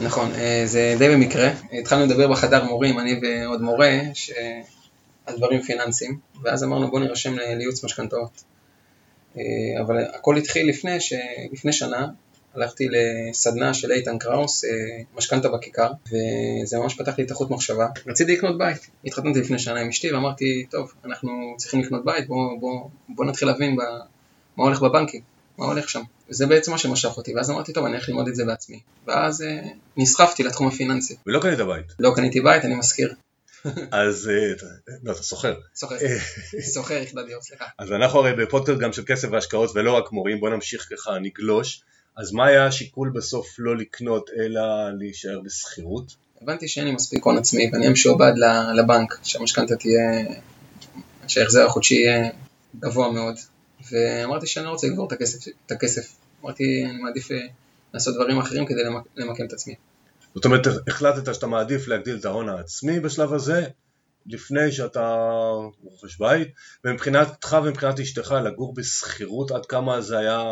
נכון, 0.00 0.30
אה, 0.34 0.62
זה 0.66 0.94
די 0.98 1.08
במקרה. 1.08 1.50
התחלנו 1.80 2.06
לדבר 2.06 2.28
בחדר 2.30 2.64
מורים, 2.64 2.98
אני 2.98 3.20
ועוד 3.22 3.62
מורה, 3.62 4.00
ש... 4.14 4.30
על 5.26 5.36
דברים 5.36 5.62
פיננסיים, 5.62 6.18
ואז 6.42 6.64
אמרנו 6.64 6.90
בוא 6.90 7.00
נירשם 7.00 7.34
לייעוץ 7.34 7.84
משכנתאות. 7.84 8.42
אה, 9.36 9.42
אבל 9.80 10.04
הכל 10.14 10.36
התחיל 10.36 10.68
לפני, 10.68 11.00
ש... 11.00 11.12
לפני 11.52 11.72
שנה, 11.72 12.08
הלכתי 12.54 12.88
לסדנה 12.90 13.74
של 13.74 13.92
איתן 13.92 14.18
קראוס, 14.18 14.64
אה, 14.64 14.70
משכנתה 15.16 15.48
בכיכר, 15.48 15.92
וזה 16.06 16.78
ממש 16.78 16.94
פתח 16.94 17.18
לי 17.18 17.24
את 17.24 17.30
החוט 17.30 17.50
מחשבה. 17.50 17.86
רציתי 18.06 18.32
לקנות 18.32 18.58
בית, 18.58 18.86
התחתנתי 19.04 19.40
לפני 19.40 19.58
שנה 19.58 19.80
עם 19.80 19.88
אשתי 19.88 20.12
ואמרתי, 20.12 20.66
טוב, 20.70 20.92
אנחנו 21.04 21.54
צריכים 21.56 21.80
לקנות 21.80 22.04
בית, 22.04 22.26
בוא, 22.26 22.60
בוא, 22.60 22.88
בוא 23.08 23.24
נתחיל 23.24 23.48
להבין 23.48 23.76
ב... 23.76 23.80
מה 24.56 24.64
הולך 24.64 24.82
בבנקים, 24.82 25.20
מה 25.58 25.66
הולך 25.66 25.88
שם. 25.88 26.02
וזה 26.32 26.46
בעצם 26.46 26.70
מה 26.70 26.78
שמשך 26.78 27.16
אותי, 27.16 27.34
ואז 27.34 27.50
אמרתי, 27.50 27.72
טוב, 27.72 27.84
אני 27.84 27.94
הולך 27.94 28.08
ללמוד 28.08 28.28
את 28.28 28.34
זה 28.34 28.44
בעצמי. 28.44 28.80
ואז 29.06 29.42
אה, 29.42 29.60
נסחפתי 29.96 30.42
לתחום 30.42 30.68
הפיננסי. 30.68 31.16
ולא 31.26 31.40
קנית 31.40 31.58
בית. 31.58 31.86
לא 31.98 32.12
קניתי 32.16 32.40
בית, 32.40 32.64
אני 32.64 32.74
מזכיר. 32.74 33.14
אז, 33.90 34.28
אה, 34.28 34.68
לא, 35.02 35.12
אתה 35.12 35.22
סוחר. 35.22 35.54
סוחר, 35.74 35.96
סוחר 36.74 36.94
יחידת 36.94 37.26
דיור, 37.26 37.42
סליחה. 37.42 37.64
אז 37.78 37.92
אנחנו 37.92 38.18
הרי 38.18 38.44
בפודקאסט 38.44 38.78
גם 38.80 38.92
של 38.92 39.02
כסף 39.06 39.28
והשקעות 39.32 39.70
ולא 39.74 39.92
רק 39.92 40.12
מורים, 40.12 40.40
בוא 40.40 40.50
נמשיך 40.50 40.88
ככה, 40.90 41.18
נגלוש. 41.18 41.82
אז 42.16 42.32
מה 42.32 42.46
היה 42.46 42.66
השיקול 42.66 43.12
בסוף 43.14 43.46
לא 43.58 43.76
לקנות 43.76 44.30
אלא 44.38 44.62
להישאר 44.98 45.40
בשכירות? 45.44 46.14
הבנתי 46.42 46.68
שאין 46.68 46.86
לי 46.86 46.92
מספיק 46.92 47.24
הון 47.24 47.38
עצמי 47.38 47.70
ואני 47.72 47.78
אהיה 47.78 47.92
משועבד 47.92 48.32
לבנק, 48.76 49.18
שהמשכנתה 49.22 49.76
תהיה, 49.76 50.34
שההחזר 51.26 51.66
החודשי 51.66 51.94
יהיה 51.94 52.30
גבוה 52.80 53.12
מאוד. 53.12 53.34
ואמרתי 53.90 54.46
שאני 54.46 54.66
לא 54.66 54.70
רוצה 54.70 54.86
לגבור 54.86 55.06
את 55.06 55.12
הכסף, 55.12 55.48
את 55.66 55.72
הכסף. 55.72 56.12
אמרתי, 56.42 56.84
אני 56.84 57.02
מעדיף 57.02 57.30
אה, 57.30 57.36
לעשות 57.94 58.14
דברים 58.14 58.38
אחרים 58.38 58.66
כדי 58.66 58.80
למקם 59.16 59.44
את 59.46 59.52
עצמי. 59.52 59.74
זאת 60.34 60.44
אומרת, 60.44 60.66
החלטת 60.88 61.34
שאתה 61.34 61.46
מעדיף 61.46 61.88
להגדיל 61.88 62.16
את 62.16 62.24
ההון 62.24 62.48
העצמי 62.48 63.00
בשלב 63.00 63.32
הזה, 63.32 63.66
לפני 64.26 64.72
שאתה 64.72 65.16
רוכש 65.82 66.18
בית, 66.18 66.48
ומבחינתך 66.84 67.56
ומבחינת 67.64 68.00
אשתך 68.00 68.34
לגור 68.44 68.74
בשכירות, 68.74 69.50
עד 69.50 69.66
כמה 69.66 70.00
זה 70.00 70.18
היה 70.18 70.42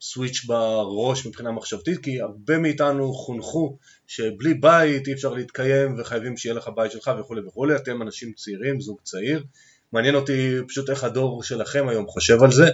סוויץ' 0.00 0.44
בראש 0.46 1.26
מבחינה 1.26 1.52
מחשבתית, 1.52 1.98
כי 2.02 2.20
הרבה 2.20 2.58
מאיתנו 2.58 3.12
חונכו 3.12 3.76
שבלי 4.06 4.54
בית 4.54 5.08
אי 5.08 5.12
אפשר 5.12 5.32
להתקיים 5.34 6.00
וחייבים 6.00 6.36
שיהיה 6.36 6.54
לך 6.54 6.70
בית 6.76 6.92
שלך 6.92 7.10
וכולי 7.20 7.40
וכולי, 7.46 7.76
אתם 7.76 8.02
אנשים 8.02 8.32
צעירים, 8.32 8.80
זוג 8.80 8.98
צעיר, 9.02 9.44
מעניין 9.92 10.14
אותי 10.14 10.56
פשוט 10.68 10.90
איך 10.90 11.04
הדור 11.04 11.42
שלכם 11.42 11.88
היום 11.88 12.06
חושב 12.06 12.42
על 12.42 12.52
זה. 12.52 12.70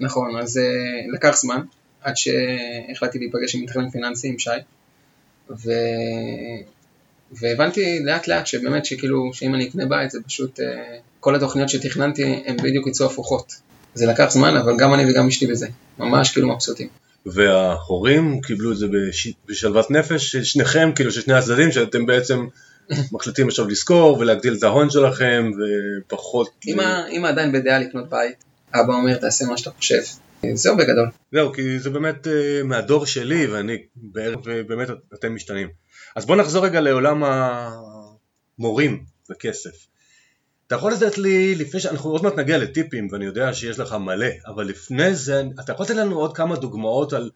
נכון, 0.00 0.36
אז 0.36 0.56
uh, 0.56 1.14
לקח 1.14 1.36
זמן 1.36 1.60
עד 2.02 2.16
שהחלטתי 2.16 3.18
להיפגש 3.18 3.54
עם 3.54 3.62
מתכנן 3.62 3.90
פיננסי, 3.90 4.28
עם 4.28 4.38
שי, 4.38 4.50
ו... 5.50 5.70
והבנתי 7.32 8.00
לאט 8.04 8.28
לאט 8.28 8.46
שבאמת 8.46 8.84
שכאילו 8.84 9.30
שאם 9.32 9.54
אני 9.54 9.68
אקנה 9.68 9.86
בית 9.86 10.10
זה 10.10 10.18
פשוט 10.26 10.60
uh, 10.60 10.62
כל 11.20 11.34
התוכניות 11.34 11.68
שתכננתי 11.68 12.42
הן 12.46 12.56
בדיוק 12.56 12.86
יצאו 12.86 13.06
הפוכות. 13.06 13.54
זה 13.94 14.06
לקח 14.06 14.30
זמן 14.30 14.56
אבל 14.56 14.76
גם 14.78 14.94
אני 14.94 15.10
וגם 15.10 15.28
אשתי 15.28 15.46
בזה, 15.46 15.66
ממש 15.98 16.30
כאילו 16.30 16.48
מבסוטים. 16.48 16.88
וההורים 17.26 18.40
קיבלו 18.40 18.72
את 18.72 18.76
זה 18.76 18.86
בש... 18.86 19.28
בשלוות 19.46 19.90
נפש 19.90 20.36
שניכם, 20.36 20.90
כאילו 20.94 21.12
של 21.12 21.20
שני 21.20 21.34
הצדדים, 21.34 21.72
שאתם 21.72 22.06
בעצם 22.06 22.46
מחליטים 23.12 23.48
עכשיו 23.48 23.68
לזכור 23.68 24.18
ולהגדיל 24.18 24.54
את 24.54 24.62
ההון 24.62 24.90
שלכם 24.90 25.50
ופחות... 25.58 26.64
אמא 26.66 27.26
עדיין 27.26 27.52
בדעה 27.52 27.78
לקנות 27.78 28.10
בית, 28.10 28.44
אבא 28.74 28.94
אומר 28.94 29.16
תעשה 29.16 29.44
מה 29.44 29.56
שאתה 29.56 29.70
חושב. 29.70 30.02
זהו 30.54 30.76
בגדול. 30.76 31.10
זהו, 31.32 31.52
כי 31.52 31.78
זה 31.78 31.90
באמת 31.90 32.26
uh, 32.26 32.64
מהדור 32.64 33.06
שלי 33.06 33.46
ואני 33.46 33.76
בערב, 33.96 34.40
ובאמת 34.44 34.88
אתם 35.14 35.34
משתנים. 35.34 35.68
אז 36.16 36.26
בוא 36.26 36.36
נחזור 36.36 36.64
רגע 36.64 36.80
לעולם 36.80 37.24
המורים 38.58 39.04
וכסף. 39.30 39.86
אתה 40.66 40.74
יכול 40.74 40.92
לתת 40.92 41.18
לי, 41.18 41.54
לפני 41.54 41.80
שאנחנו 41.80 42.10
עוד 42.10 42.22
מעט 42.22 42.34
נגיע 42.38 42.58
לטיפים 42.58 43.08
ואני 43.10 43.24
יודע 43.24 43.54
שיש 43.54 43.78
לך 43.78 43.92
מלא, 43.92 44.26
אבל 44.46 44.66
לפני 44.66 45.14
זה, 45.14 45.42
אתה 45.60 45.72
יכול 45.72 45.86
לתת 45.86 45.94
לנו 45.94 46.18
עוד 46.18 46.36
כמה 46.36 46.56
דוגמאות 46.56 47.12
על 47.12 47.30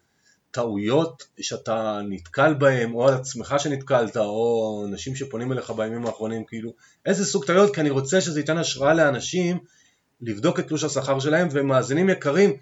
טעויות 0.51 1.23
שאתה 1.41 2.01
נתקל 2.09 2.53
בהם, 2.53 2.95
או 2.95 3.07
על 3.07 3.13
עצמך 3.13 3.55
שנתקלת, 3.57 4.17
או 4.17 4.85
אנשים 4.87 5.15
שפונים 5.15 5.51
אליך 5.51 5.71
בימים 5.71 6.05
האחרונים, 6.05 6.45
כאילו, 6.45 6.73
איזה 7.05 7.25
סוג 7.25 7.45
טעויות? 7.45 7.75
כי 7.75 7.81
אני 7.81 7.89
רוצה 7.89 8.21
שזה 8.21 8.39
ייתן 8.39 8.57
השראה 8.57 8.93
לאנשים 8.93 9.57
לבדוק 10.25 10.59
את 10.59 10.67
תלוש 10.67 10.83
השכר 10.83 11.19
שלהם, 11.19 11.47
ומאזינים 11.51 12.09
יקרים, 12.09 12.53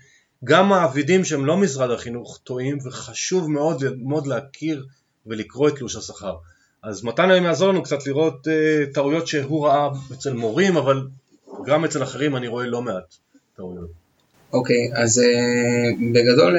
גם 0.43 0.69
מעבידים 0.69 1.25
שהם 1.25 1.45
לא 1.45 1.57
משרד 1.57 1.91
החינוך 1.91 2.39
טועים, 2.43 2.77
וחשוב 2.85 3.51
מאוד 3.51 3.83
ללמוד 3.83 4.27
להכיר 4.27 4.85
ולקרוא 5.25 5.69
את 5.69 5.75
תלוש 5.75 5.95
השכר. 5.95 6.35
אז 6.83 7.03
מתן 7.03 7.31
היום 7.31 7.45
יעזור 7.45 7.69
לנו 7.69 7.83
קצת 7.83 8.07
לראות 8.07 8.47
uh, 8.47 8.93
טעויות 8.93 9.27
שהוא 9.27 9.65
ראה 9.65 9.89
אצל 10.13 10.33
מורים, 10.33 10.77
אבל 10.77 11.07
גם 11.65 11.85
אצל 11.85 12.03
אחרים 12.03 12.35
אני 12.35 12.47
רואה 12.47 12.65
לא 12.65 12.81
מעט 12.81 13.15
טעויות. 13.55 13.89
אוקיי, 14.53 14.91
okay, 14.93 14.97
אז 14.97 15.19
uh, 15.19 16.13
בגדול, 16.13 16.57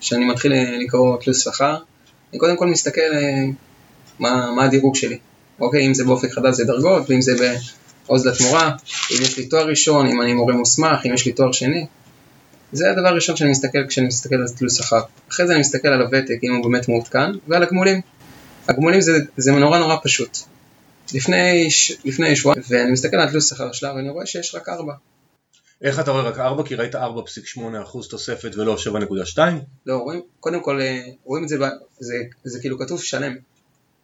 כשאני 0.00 0.28
uh, 0.28 0.32
מתחיל 0.32 0.52
לקרוא 0.84 1.16
תלוש 1.16 1.44
שכר, 1.44 1.76
אני 2.30 2.38
קודם 2.38 2.56
כל 2.56 2.66
מסתכל 2.66 3.00
uh, 3.00 3.52
מה, 4.18 4.52
מה 4.56 4.64
הדירוג 4.64 4.94
שלי. 4.94 5.18
אוקיי, 5.60 5.80
okay, 5.80 5.86
אם 5.86 5.94
זה 5.94 6.04
באופק 6.04 6.30
חדש 6.30 6.54
זה 6.54 6.64
דרגות, 6.64 7.10
ואם 7.10 7.20
זה 7.20 7.56
בעוז 8.08 8.26
לתמורה, 8.26 8.76
אם 9.10 9.22
יש 9.22 9.38
לי 9.38 9.46
תואר 9.46 9.66
ראשון, 9.66 10.06
אם 10.06 10.22
אני 10.22 10.32
מורה 10.34 10.54
מוסמך, 10.54 11.06
אם 11.06 11.14
יש 11.14 11.26
לי 11.26 11.32
תואר 11.32 11.52
שני. 11.52 11.86
זה 12.72 12.90
הדבר 12.90 13.08
הראשון 13.08 13.36
שאני 13.36 13.50
מסתכל 13.50 13.86
כשאני 13.88 14.06
מסתכל 14.06 14.34
על 14.34 14.48
תלוש 14.48 14.72
שכר. 14.72 15.00
אחרי 15.30 15.46
זה 15.46 15.52
אני 15.52 15.60
מסתכל 15.60 15.88
על 15.88 16.02
הוותק, 16.02 16.38
אם 16.42 16.54
הוא 16.54 16.64
באמת 16.64 16.88
מעודכן, 16.88 17.30
ועל 17.48 17.62
הגמולים. 17.62 18.00
הגמולים 18.68 19.00
זה, 19.00 19.18
זה 19.36 19.52
נורא 19.52 19.78
נורא 19.78 19.96
פשוט. 20.02 20.38
לפני, 21.14 21.68
לפני 22.04 22.36
שבועיים, 22.36 22.62
ואני 22.68 22.92
מסתכל 22.92 23.16
על 23.16 23.30
תלוש 23.30 23.44
שכר 23.44 23.72
שלה 23.72 23.94
ואני 23.94 24.10
רואה 24.10 24.26
שיש 24.26 24.54
רק 24.54 24.68
ארבע. 24.68 24.92
איך 25.82 26.00
אתה 26.00 26.10
רואה 26.10 26.22
רק 26.22 26.38
4? 26.38 26.62
כי 26.62 26.74
ראית 26.74 26.94
4.8% 26.94 27.00
תוספת 28.10 28.56
ולא 28.56 28.76
7.2? 29.34 29.38
לא, 29.86 29.96
רואים, 29.96 30.20
קודם 30.40 30.62
כל, 30.62 30.80
אה, 30.80 31.02
רואים 31.24 31.44
את 31.44 31.48
זה, 31.48 31.58
ב- 31.58 31.78
זה, 31.98 32.14
זה 32.44 32.60
כאילו 32.60 32.78
כתוב 32.78 33.02
שלם. 33.02 33.36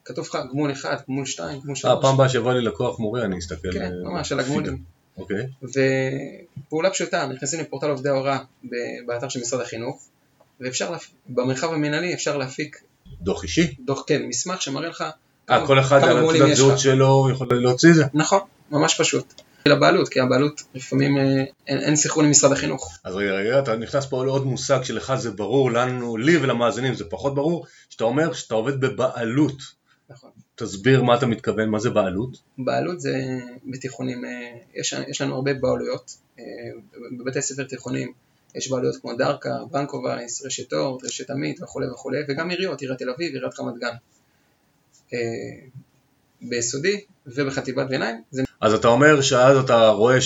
כתוב 0.05 0.27
לך 0.29 0.39
גמול 0.51 0.73
1, 0.73 1.05
גמול 1.09 1.27
2, 1.27 1.61
גמול 1.61 1.77
3. 1.77 1.95
אה, 1.95 2.03
פעם 2.03 2.15
הבאה 2.15 2.29
שיבוא 2.29 2.53
לי 2.53 2.61
לקוח 2.61 2.99
מורה 2.99 3.25
אני 3.25 3.39
אסתכל. 3.39 3.73
כן, 3.73 3.83
אה, 3.83 3.91
ממש, 4.05 4.33
על 4.33 4.41
הגמולים. 4.41 4.83
אוקיי. 5.17 5.47
ופעולה 5.63 6.91
פשוטה, 6.91 7.27
נכנסים 7.27 7.61
לפורטל 7.61 7.91
עובדי 7.91 8.09
ההוראה 8.09 8.39
באתר 9.07 9.29
של 9.29 9.41
משרד 9.41 9.61
החינוך, 9.61 10.09
ואפשר, 10.61 10.91
להפ... 10.91 11.11
במרחב 11.29 11.73
המנהלי 11.73 12.15
אפשר 12.15 12.37
להפיק 12.37 12.83
דוח 13.21 13.43
אישי? 13.43 13.75
דוח, 13.85 14.05
כן, 14.07 14.23
מסמך 14.23 14.63
שמראה 14.63 14.89
לך 14.89 15.05
אה, 15.51 15.67
כל 15.67 15.81
אחד 15.81 16.01
כמה 16.01 16.11
על 16.11 16.17
גמולים 16.17 16.43
התעודת 16.43 16.53
יש 16.53 16.59
זהות 16.59 16.73
לך. 16.73 16.79
שלו 16.79 17.29
יכול 17.33 17.47
להוציא 17.51 17.91
את 17.91 17.95
זה? 17.95 18.05
נכון, 18.15 18.41
ממש 18.71 19.01
פשוט. 19.01 19.43
לבעלות, 19.69 20.09
כי 20.09 20.21
הבעלות 20.21 20.63
לפעמים 20.75 21.19
אה, 21.19 21.45
אין, 21.67 21.79
אין 21.79 21.97
סנכרון 21.97 22.25
עם 22.25 22.31
משרד 22.31 22.53
החינוך. 22.53 22.99
אז 23.05 23.15
רגע, 23.15 23.31
רגע, 23.31 23.59
אתה 23.59 23.77
נכנס 23.77 24.07
פה 24.07 24.25
לעוד 24.25 24.47
מושג 24.47 24.83
שלך 24.83 25.15
זה 25.15 25.31
ברור, 25.31 25.73
לנו, 25.73 26.17
לי 26.17 26.37
ולמאזינים 26.37 26.95
זה 26.95 27.05
פחות 27.05 27.35
ברור, 27.35 27.67
שאתה 27.91 28.05
אומר 28.05 28.33
שאתה 28.33 28.55
עובד 28.55 28.81
בבעלות. 28.81 29.84
תסביר 30.55 31.03
מה 31.03 31.15
אתה 31.15 31.27
מתכוון, 31.27 31.69
מה 31.69 31.79
זה 31.79 31.91
בעלות? 31.91 32.39
בעלות 32.59 33.01
זה 33.01 33.41
בתיכונים, 33.65 34.25
אה, 34.25 34.53
יש, 34.75 34.95
יש 35.09 35.21
לנו 35.21 35.35
הרבה 35.35 35.55
בעלויות, 35.55 36.17
אה, 36.39 36.45
בבתי 37.19 37.43
ספר 37.43 37.65
תיכוניים 37.65 38.13
יש 38.55 38.71
בעלויות 38.71 38.97
כמו 38.97 39.15
דרכה, 39.15 39.51
ברנקו 39.71 40.09
וייס, 40.09 40.47
רשת 40.47 40.73
אורט, 40.73 41.05
רשת 41.05 41.31
עמית 41.31 41.63
וכולי 41.63 41.87
וכולי, 41.91 42.19
וגם 42.29 42.51
עיריות, 42.51 42.81
עיריית 42.81 42.99
תל 42.99 43.11
אביב, 43.11 43.33
עיריית 43.33 43.61
רמת 43.61 43.75
גן. 43.81 43.95
אה, 45.13 45.19
ביסודי 46.43 47.01
ובחטיבת 47.27 47.89
ביניים 47.89 48.23
זה 48.31 48.43
אז 48.61 48.75
אתה 48.75 48.89
אומר 48.89 49.21
שאז 49.21 49.57
אתה 49.57 49.89
רואה 49.89 50.19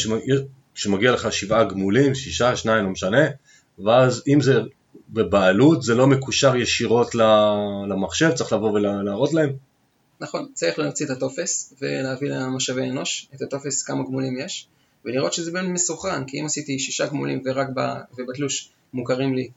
שמגיע, 0.74 1.12
לך 1.12 1.32
שבעה 1.32 1.64
גמולים, 1.64 2.14
שישה, 2.14 2.56
שניים, 2.56 2.84
לא 2.84 2.90
משנה, 2.90 3.26
ואז 3.84 4.22
אם 4.28 4.40
זה 4.40 4.60
בבעלות 5.10 5.82
זה 5.82 5.94
לא 5.94 6.06
מקושר 6.06 6.56
ישירות 6.56 7.14
למחשב, 7.88 8.30
צריך 8.34 8.52
לבוא 8.52 8.70
ולהראות 8.70 9.34
להם? 9.34 9.67
נכון, 10.20 10.48
צריך 10.54 10.78
להוציא 10.78 11.06
את 11.06 11.10
הטופס 11.10 11.74
ולהביא 11.80 12.28
למשאבי 12.30 12.82
אנוש 12.90 13.28
את 13.34 13.42
הטופס 13.42 13.82
כמה 13.82 14.04
גמולים 14.04 14.38
יש 14.40 14.68
ולראות 15.04 15.32
שזה 15.32 15.50
באמת 15.52 15.68
מסוכן, 15.68 16.24
כי 16.24 16.40
אם 16.40 16.46
עשיתי 16.46 16.78
שישה 16.78 17.06
גמולים 17.06 17.42
ורק 17.44 17.66
ב, 17.74 17.80
ובתלוש 18.18 18.70
מוכרים 18.92 19.34
לי 19.34 19.50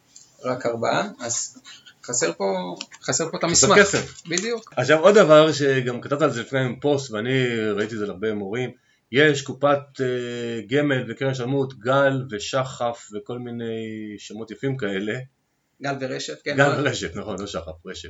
רק 0.43 0.65
ארבעה, 0.65 1.07
אז 1.19 1.57
חסר 2.05 2.33
פה, 2.33 2.75
חסר 3.03 3.23
פה 3.31 3.37
את 3.37 3.43
חסר 3.43 3.47
המסמך. 3.47 3.77
כסף. 3.79 4.21
בדיוק. 4.27 4.73
עכשיו 4.77 4.99
עוד 4.99 5.15
דבר 5.15 5.51
שגם 5.51 6.01
כתבת 6.01 6.21
על 6.21 6.31
זה 6.31 6.41
לפני 6.41 6.59
עם 6.59 6.79
פוסט 6.79 7.11
ואני 7.11 7.47
ראיתי 7.75 7.93
את 7.93 7.99
זה 7.99 8.05
להרבה 8.05 8.33
מורים, 8.33 8.69
יש 9.11 9.41
קופת 9.41 10.01
אה, 10.01 10.05
גמל 10.67 11.11
וקרן 11.11 11.33
שלמות, 11.33 11.79
גל 11.79 12.25
ושחף 12.31 13.09
וכל 13.13 13.39
מיני 13.39 13.65
שמות 14.17 14.51
יפים 14.51 14.77
כאלה, 14.77 15.13
גל 15.81 15.95
ורשת, 16.01 16.41
כן. 16.43 16.55
גל 16.57 16.63
אבל- 16.63 16.87
רשת, 16.87 17.15
נכון, 17.15 17.39
לא 17.39 17.47
שחף, 17.47 17.85
רשת. 17.85 18.09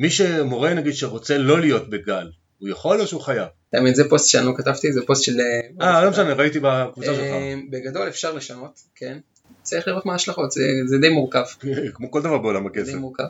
מי 0.00 0.10
שמורה 0.10 0.74
נגיד 0.74 0.92
שרוצה 0.94 1.38
לא 1.38 1.60
להיות 1.60 1.90
בגל, 1.90 2.30
הוא 2.58 2.68
יכול 2.68 3.00
או 3.00 3.06
שהוא 3.06 3.20
חייב? 3.20 3.48
האמת 3.72 3.94
זה 3.94 4.08
פוסט 4.08 4.28
שאני 4.28 4.46
לא 4.46 4.52
כתבתי, 4.56 4.92
זה 4.92 5.00
פוסט 5.06 5.24
של... 5.24 5.40
אה, 5.80 6.04
לא 6.04 6.10
משנה, 6.10 6.34
ראיתי 6.34 6.58
בקבוצה 6.62 7.14
שלך. 7.14 7.24
אה, 7.24 7.54
בגדול 7.70 8.08
אפשר 8.08 8.34
לשנות, 8.34 8.80
כן. 8.94 9.18
צריך 9.62 9.88
לראות 9.88 10.06
מה 10.06 10.12
ההשלכות, 10.12 10.52
זה, 10.52 10.62
זה 10.86 10.98
די 10.98 11.08
מורכב. 11.08 11.44
כמו 11.94 12.10
כל 12.10 12.22
דבר 12.22 12.38
בעולם 12.38 12.66
הכסף. 12.66 12.92
די 12.92 12.98
מורכב. 12.98 13.24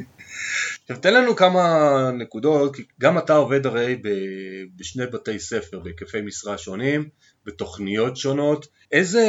עכשיו 0.82 0.96
תן 1.00 1.14
לנו 1.14 1.36
כמה 1.36 2.10
נקודות, 2.18 2.76
כי 2.76 2.84
גם 3.00 3.18
אתה 3.18 3.34
עובד 3.34 3.66
הרי 3.66 3.96
ב- 4.02 4.64
בשני 4.76 5.06
בתי 5.06 5.38
ספר 5.38 5.78
בהיקפי 5.80 6.20
משרה 6.20 6.58
שונים, 6.58 7.08
בתוכניות 7.46 8.16
שונות, 8.16 8.66
איזה 8.92 9.24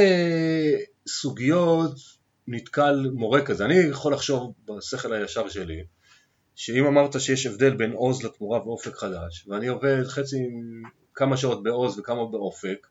סוגיות 1.08 1.96
נתקל 2.48 3.10
מורה 3.14 3.42
כזה? 3.42 3.66
אני 3.66 3.76
יכול 3.76 4.14
לחשוב 4.14 4.54
בשכל 4.68 5.14
הישר 5.14 5.50
שלי, 5.50 5.84
שאם 6.58 6.86
אמרת 6.86 7.22
שיש 7.22 7.46
הבדל 7.46 7.70
בין 7.70 7.92
עוז 7.92 8.24
לתמורה 8.24 8.68
ואופק 8.68 8.96
חדש, 8.96 9.46
ואני 9.48 9.67
עובד 9.67 10.04
חצי 10.08 10.38
כמה 11.15 11.38
שעות 11.38 11.63
בעוז 11.63 12.00
וכמה 12.00 12.26
באופק, 12.26 12.88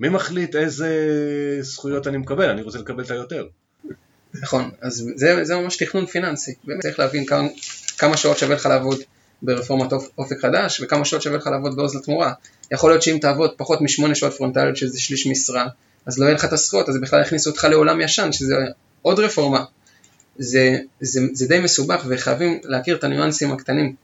מי 0.00 0.08
מחליט 0.08 0.56
איזה 0.56 0.88
זכויות 1.60 2.06
אני 2.06 2.16
מקבל? 2.16 2.48
אני 2.50 2.62
רוצה 2.62 2.78
לקבל 2.78 3.04
את 3.04 3.10
היותר. 3.10 3.46
נכון, 4.42 4.70
אז 4.80 5.10
זה, 5.16 5.44
זה 5.44 5.56
ממש 5.56 5.76
תכנון 5.76 6.06
פיננסי. 6.06 6.54
באמת 6.64 6.82
צריך 6.82 6.98
להבין 6.98 7.26
כמה, 7.26 7.48
כמה 7.98 8.16
שעות 8.16 8.38
שווה 8.38 8.54
לך 8.54 8.66
לעבוד 8.66 8.98
ברפורמת 9.42 9.92
אופ- 9.92 10.10
אופק 10.18 10.40
חדש 10.40 10.80
וכמה 10.80 11.04
שעות 11.04 11.22
שווה 11.22 11.36
לך 11.36 11.46
לעבוד 11.46 11.76
בעוז 11.76 11.96
לתמורה. 11.96 12.32
יכול 12.72 12.90
להיות 12.90 13.02
שאם 13.02 13.18
תעבוד 13.20 13.50
פחות 13.56 13.80
משמונה 13.80 14.14
שעות 14.14 14.32
פרונטליות 14.32 14.76
שזה 14.76 15.00
שליש 15.00 15.26
משרה, 15.26 15.66
אז 16.06 16.18
לא 16.18 16.24
יהיה 16.24 16.34
לך 16.34 16.44
את 16.44 16.52
הזכויות, 16.52 16.88
אז 16.88 17.00
בכלל 17.00 17.22
יכניסו 17.22 17.50
אותך 17.50 17.64
לעולם 17.64 18.00
ישן, 18.00 18.32
שזה 18.32 18.54
עוד 19.02 19.18
רפורמה. 19.18 19.64
זה, 20.38 20.78
זה, 21.00 21.20
זה 21.32 21.48
די 21.48 21.60
מסובך 21.60 22.06
וחייבים 22.08 22.60
להכיר 22.64 22.96
את 22.96 23.04
הניואנסים 23.04 23.52
הקטנים. 23.52 23.94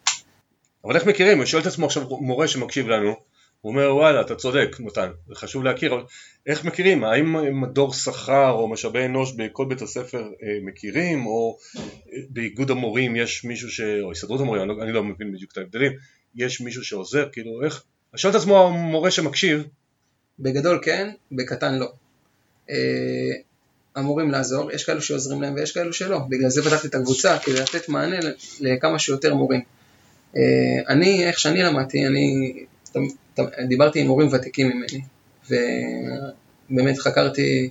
אבל 0.85 0.97
איך 0.97 1.07
מכירים? 1.07 1.38
אני 1.38 1.47
שואל 1.47 1.62
את 1.62 1.66
עצמו 1.66 1.87
עכשיו 1.87 2.03
מורה 2.11 2.49
שמקשיב 2.49 2.88
לנו, 2.88 3.14
הוא 3.61 3.70
אומר 3.73 3.94
וואלה 3.94 4.20
אתה 4.20 4.35
צודק 4.35 4.77
מתן, 4.81 5.09
זה 5.29 5.35
חשוב 5.35 5.64
להכיר, 5.64 5.94
אבל 5.94 6.03
איך 6.47 6.64
מכירים? 6.64 7.05
האם 7.05 7.61
מדור 7.61 7.92
שכר 7.92 8.51
או 8.51 8.68
משאבי 8.68 9.05
אנוש 9.05 9.33
בכל 9.37 9.66
בית 9.68 9.83
הספר 9.83 10.23
אה, 10.42 10.59
מכירים, 10.62 11.27
או 11.27 11.59
אה, 11.77 11.83
באיגוד 12.29 12.70
המורים 12.70 13.16
יש 13.16 13.44
מישהו 13.44 13.70
ש... 13.70 13.81
או 13.81 14.11
הסתדרות 14.12 14.40
המורים, 14.40 14.62
אני 14.62 14.68
לא, 14.68 14.83
אני 14.83 14.92
לא 14.92 15.05
מבין 15.05 15.33
בדיוק 15.33 15.53
את 15.53 15.59
ההבדלים, 15.59 15.92
יש 16.35 16.61
מישהו 16.61 16.85
שעוזר, 16.85 17.29
כאילו 17.33 17.64
איך? 17.64 17.85
אני 18.12 18.18
שואל 18.18 18.31
את 18.31 18.38
עצמו 18.38 18.66
המורה 18.66 19.11
שמקשיב, 19.11 19.64
בגדול 20.38 20.81
כן, 20.83 21.11
בקטן 21.33 21.75
לא. 21.75 21.92
אה, 22.70 22.77
אמורים 23.99 24.31
לעזור, 24.31 24.73
יש 24.73 24.85
כאלו 24.85 25.03
שעוזרים 25.03 25.43
להם 25.43 25.55
ויש 25.55 25.73
כאלו 25.73 25.93
שלא, 25.93 26.19
בגלל 26.29 26.49
זה 26.49 26.63
פתחתי 26.63 26.87
את 26.87 26.95
הקבוצה, 26.95 27.39
כדי 27.39 27.55
לתת 27.55 27.89
מענה 27.89 28.17
לכמה 28.61 28.99
שיותר 28.99 29.35
מורים. 29.35 29.61
אה, 30.37 30.43
אני, 30.89 31.25
איך 31.25 31.39
שאני 31.39 31.63
למדתי, 31.63 32.07
אני 32.07 32.53
דיברתי 33.69 34.01
עם 34.01 34.07
מורים 34.07 34.29
ותיקים 34.33 34.69
ממני, 34.69 35.01
ובאמת 36.71 36.99
חקרתי 36.99 37.71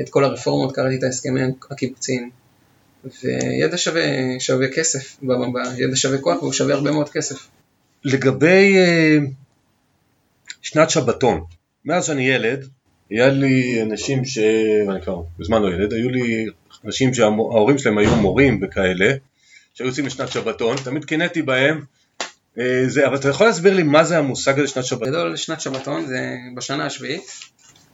את 0.00 0.08
כל 0.08 0.24
הרפורמות, 0.24 0.74
קראתי 0.74 0.96
את 0.96 1.02
ההסכמים 1.02 1.50
הקיבוציים, 1.70 2.30
וידע 3.04 3.78
שווה, 3.78 4.02
שווה 4.38 4.66
כסף, 4.68 5.16
ידע 5.78 5.96
שווה 5.96 6.18
כוח 6.18 6.42
והוא 6.42 6.52
שווה 6.52 6.74
הרבה 6.74 6.90
מאוד 6.90 7.08
כסף. 7.08 7.48
לגבי 8.04 8.76
אה, 8.76 9.18
שנת 10.62 10.90
שבתון, 10.90 11.44
מאז 11.84 12.04
שאני 12.06 12.28
ילד, 12.28 12.68
היה 13.12 13.28
לי 13.28 13.82
אנשים 13.82 14.24
ש... 14.24 14.38
ואני 14.88 15.02
כבר 15.02 15.22
מזמן 15.38 15.62
לא 15.62 15.68
ילד, 15.68 15.92
היו 15.92 16.10
לי 16.10 16.46
אנשים 16.84 17.14
שההורים 17.14 17.78
שלהם 17.78 17.98
היו 17.98 18.16
מורים 18.16 18.60
וכאלה, 18.62 19.14
שהיו 19.74 19.88
יוצאים 19.88 20.06
לשנת 20.06 20.28
שבתון, 20.28 20.76
תמיד 20.84 21.04
קינאתי 21.04 21.42
בהם, 21.42 21.84
אה, 22.58 22.84
זה, 22.86 23.06
אבל 23.06 23.16
אתה 23.16 23.28
יכול 23.28 23.46
להסביר 23.46 23.74
לי 23.74 23.82
מה 23.82 24.04
זה 24.04 24.18
המושג 24.18 24.58
הזה 24.58 24.68
שנת 24.68 24.84
שבתון? 24.84 25.08
בגדול 25.08 25.36
שנת 25.36 25.60
שבתון 25.60 26.06
זה 26.06 26.36
בשנה 26.54 26.86
השביעית, 26.86 27.22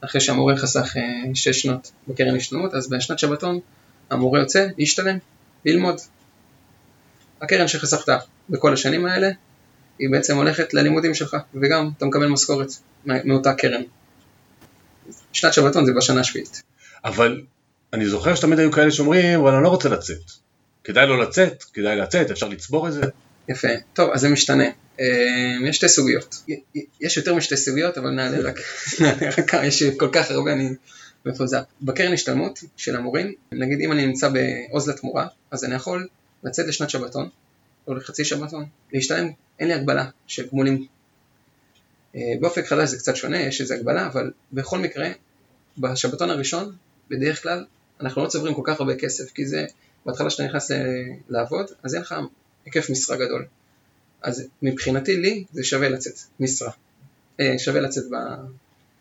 אחרי 0.00 0.20
שהמורה 0.20 0.56
חסך 0.56 0.96
אה, 0.96 1.34
שש 1.34 1.62
שנות 1.62 1.90
בקרן 2.08 2.36
השתלמות, 2.36 2.74
אז 2.74 2.90
בשנת 2.90 3.18
שבתון 3.18 3.60
המורה 4.10 4.40
יוצא 4.40 4.66
להשתלם, 4.78 5.18
ללמוד. 5.64 5.96
הקרן 7.42 7.68
שחסכת 7.68 8.12
בכל 8.50 8.72
השנים 8.72 9.06
האלה, 9.06 9.30
היא 9.98 10.10
בעצם 10.10 10.36
הולכת 10.36 10.74
ללימודים 10.74 11.14
שלך, 11.14 11.36
וגם 11.54 11.90
אתה 11.96 12.06
מקבל 12.06 12.26
משכורת 12.26 12.68
מאותה 13.06 13.54
קרן. 13.54 13.82
שנת 15.38 15.52
שבתון 15.52 15.86
זה 15.86 15.92
בשנה 15.92 16.20
השביעית. 16.20 16.62
אבל 17.04 17.42
אני 17.92 18.08
זוכר 18.08 18.34
שתמיד 18.34 18.58
היו 18.58 18.72
כאלה 18.72 18.90
שאומרים, 18.90 19.40
אבל 19.40 19.54
אני 19.54 19.64
לא 19.64 19.68
רוצה 19.68 19.88
לצאת. 19.88 20.30
כדאי 20.84 21.06
לא 21.06 21.22
לצאת, 21.22 21.62
כדאי 21.62 21.96
לצאת, 21.96 22.30
אפשר 22.30 22.48
לצבור 22.48 22.88
את 22.88 22.92
זה. 22.92 23.02
יפה. 23.48 23.68
טוב, 23.92 24.10
אז 24.10 24.20
זה 24.20 24.28
משתנה. 24.28 24.64
אה, 25.00 25.06
יש 25.68 25.76
שתי 25.76 25.88
סוגיות. 25.88 26.42
יש 27.00 27.16
יותר 27.16 27.34
משתי 27.34 27.56
סוגיות, 27.56 27.98
אבל 27.98 28.10
נעלה 28.10 28.50
רק, 28.50 28.60
נעלה 29.00 29.30
רק 29.38 29.54
יש 29.64 29.82
כל 29.82 30.08
כך 30.12 30.30
הרבה, 30.30 30.52
אני 30.52 30.68
מפוזר. 31.26 31.62
בקרן 31.82 32.12
השתלמות 32.12 32.58
של 32.76 32.96
המורים, 32.96 33.32
נגיד 33.52 33.80
אם 33.80 33.92
אני 33.92 34.06
נמצא 34.06 34.28
בעוז 34.28 34.88
לתמורה, 34.88 35.26
אז 35.50 35.64
אני 35.64 35.74
יכול 35.74 36.08
לצאת 36.44 36.66
לשנת 36.66 36.90
שבתון, 36.90 37.28
או 37.86 37.94
לחצי 37.94 38.24
שבתון, 38.24 38.64
להשתלם, 38.92 39.30
אין 39.58 39.68
לי 39.68 39.74
הגבלה 39.74 40.06
של 40.26 40.46
גמולים. 40.52 40.86
אה, 42.16 42.20
באופק 42.40 42.66
חדש 42.66 42.88
זה 42.88 42.98
קצת 42.98 43.16
שונה, 43.16 43.40
יש 43.40 43.60
איזו 43.60 43.74
הגבלה, 43.74 44.06
אבל 44.06 44.30
בכל 44.52 44.78
מקרה, 44.78 45.08
בשבתון 45.78 46.30
הראשון, 46.30 46.72
בדרך 47.10 47.42
כלל, 47.42 47.64
אנחנו 48.00 48.22
לא 48.22 48.28
צוברים 48.28 48.54
כל 48.54 48.62
כך 48.64 48.80
הרבה 48.80 48.96
כסף, 48.96 49.30
כי 49.32 49.46
זה, 49.46 49.66
בהתחלה 50.06 50.30
שאתה 50.30 50.44
נכנס 50.46 50.70
ל- 50.70 50.76
לעבוד, 51.28 51.66
אז 51.82 51.94
אין 51.94 52.02
לך 52.02 52.14
היקף 52.64 52.90
משרה 52.90 53.16
גדול. 53.16 53.44
אז 54.22 54.46
מבחינתי 54.62 55.16
לי 55.16 55.44
זה 55.52 55.64
שווה 55.64 55.88
לצאת 55.88 56.14
משרה. 56.40 56.70
אה, 57.40 57.54
שווה 57.58 57.80
לצאת 57.80 58.04
ב... 58.10 58.14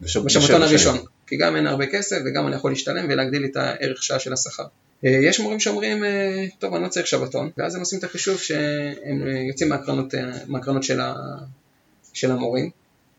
בשב- 0.01 0.23
בשבתון 0.25 0.61
הראשון. 0.63 0.97
כי 1.27 1.37
גם 1.37 1.55
אין 1.55 1.67
הרבה 1.67 1.85
כסף 1.87 2.17
וגם 2.25 2.47
אני 2.47 2.55
יכול 2.55 2.71
להשתלם 2.71 3.05
ולהגדיל 3.09 3.45
את 3.45 3.55
הערך 3.55 4.03
שעה 4.03 4.19
של 4.19 4.33
השכר. 4.33 4.63
אה, 5.05 5.09
יש 5.09 5.39
מורים 5.39 5.59
שאומרים, 5.59 6.03
אה, 6.03 6.45
טוב 6.59 6.73
אני 6.75 6.83
לא 6.83 6.89
צריך 6.89 7.07
שבתון, 7.07 7.49
ואז 7.57 7.75
הם 7.75 7.81
עושים 7.81 7.99
את 7.99 8.03
החישוב 8.03 8.37
שהם 8.39 9.21
אה, 9.27 9.39
יוצאים 9.49 9.69
מהקרנות, 9.69 10.15
אה, 10.15 10.31
מהקרנות 10.47 10.83
של, 10.83 10.99
ה... 11.01 11.13
של 12.13 12.31
המורים, 12.31 12.69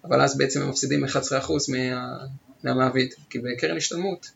אבל 0.05 0.21
אז 0.21 0.39
בעצם 0.39 0.63
הם 0.63 0.69
מפסידים 0.69 1.05
11% 1.05 1.09
מה... 1.69 2.19
מהמעביד, 2.65 3.15
כי 3.31 3.39
בקרן 3.39 3.77
השתלמות 3.77 4.31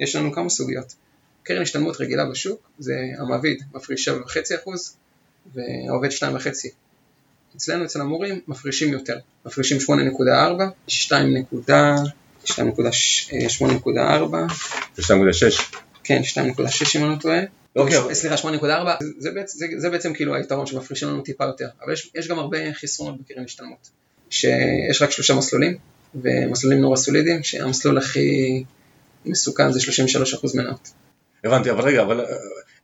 יש 0.00 0.16
לנו 0.16 0.32
כמה 0.32 0.48
סוגיות. 0.48 0.94
קרן 1.42 1.62
השתלמות 1.62 2.00
רגילה 2.00 2.24
בשוק, 2.30 2.70
זה 2.78 2.94
המעביד 3.18 3.62
מפריש 3.74 4.08
7.5% 4.08 4.12
והעובד 5.54 6.08
2.5%. 6.10 6.68
אצלנו, 7.56 7.84
אצל 7.84 8.00
המורים, 8.00 8.40
מפרישים 8.48 8.92
יותר. 8.92 9.18
מפרישים 9.46 9.78
8.4, 10.88 10.88
2.8.4. 10.88 12.50
2.6. 14.96 15.76
כן, 16.04 16.20
2.6 16.24 16.96
אם 16.96 17.04
אני 17.04 17.10
לא 17.10 17.16
טועה. 17.20 17.38
אוקיי, 17.76 17.98
אבל- 17.98 18.14
סליחה, 18.14 18.36
8.4, 18.36 18.46
זה, 19.18 19.30
זה, 19.46 19.66
זה 19.76 19.90
בעצם 19.90 20.14
כאילו 20.14 20.34
היתרון 20.34 20.66
שמפרישים 20.66 21.08
לנו 21.08 21.22
טיפה 21.22 21.44
יותר. 21.44 21.68
אבל 21.84 21.92
יש, 21.92 22.10
יש 22.14 22.28
גם 22.28 22.38
הרבה 22.38 22.74
חסרונות 22.74 23.20
בקרן 23.20 23.44
השתלמות. 23.44 23.90
שיש 24.30 25.02
רק 25.02 25.10
שלושה 25.10 25.34
מסלולים, 25.34 25.78
ומסלולים 26.22 26.80
נורא 26.80 26.96
סולידיים, 26.96 27.42
שהמסלול 27.42 27.98
הכי 27.98 28.64
מסוכן 29.24 29.72
זה 29.72 29.80
33% 29.80 30.56
מניות. 30.56 30.90
הבנתי, 31.44 31.70
אבל 31.70 31.80
רגע, 31.80 32.02
אבל 32.02 32.20
אה, 32.20 32.26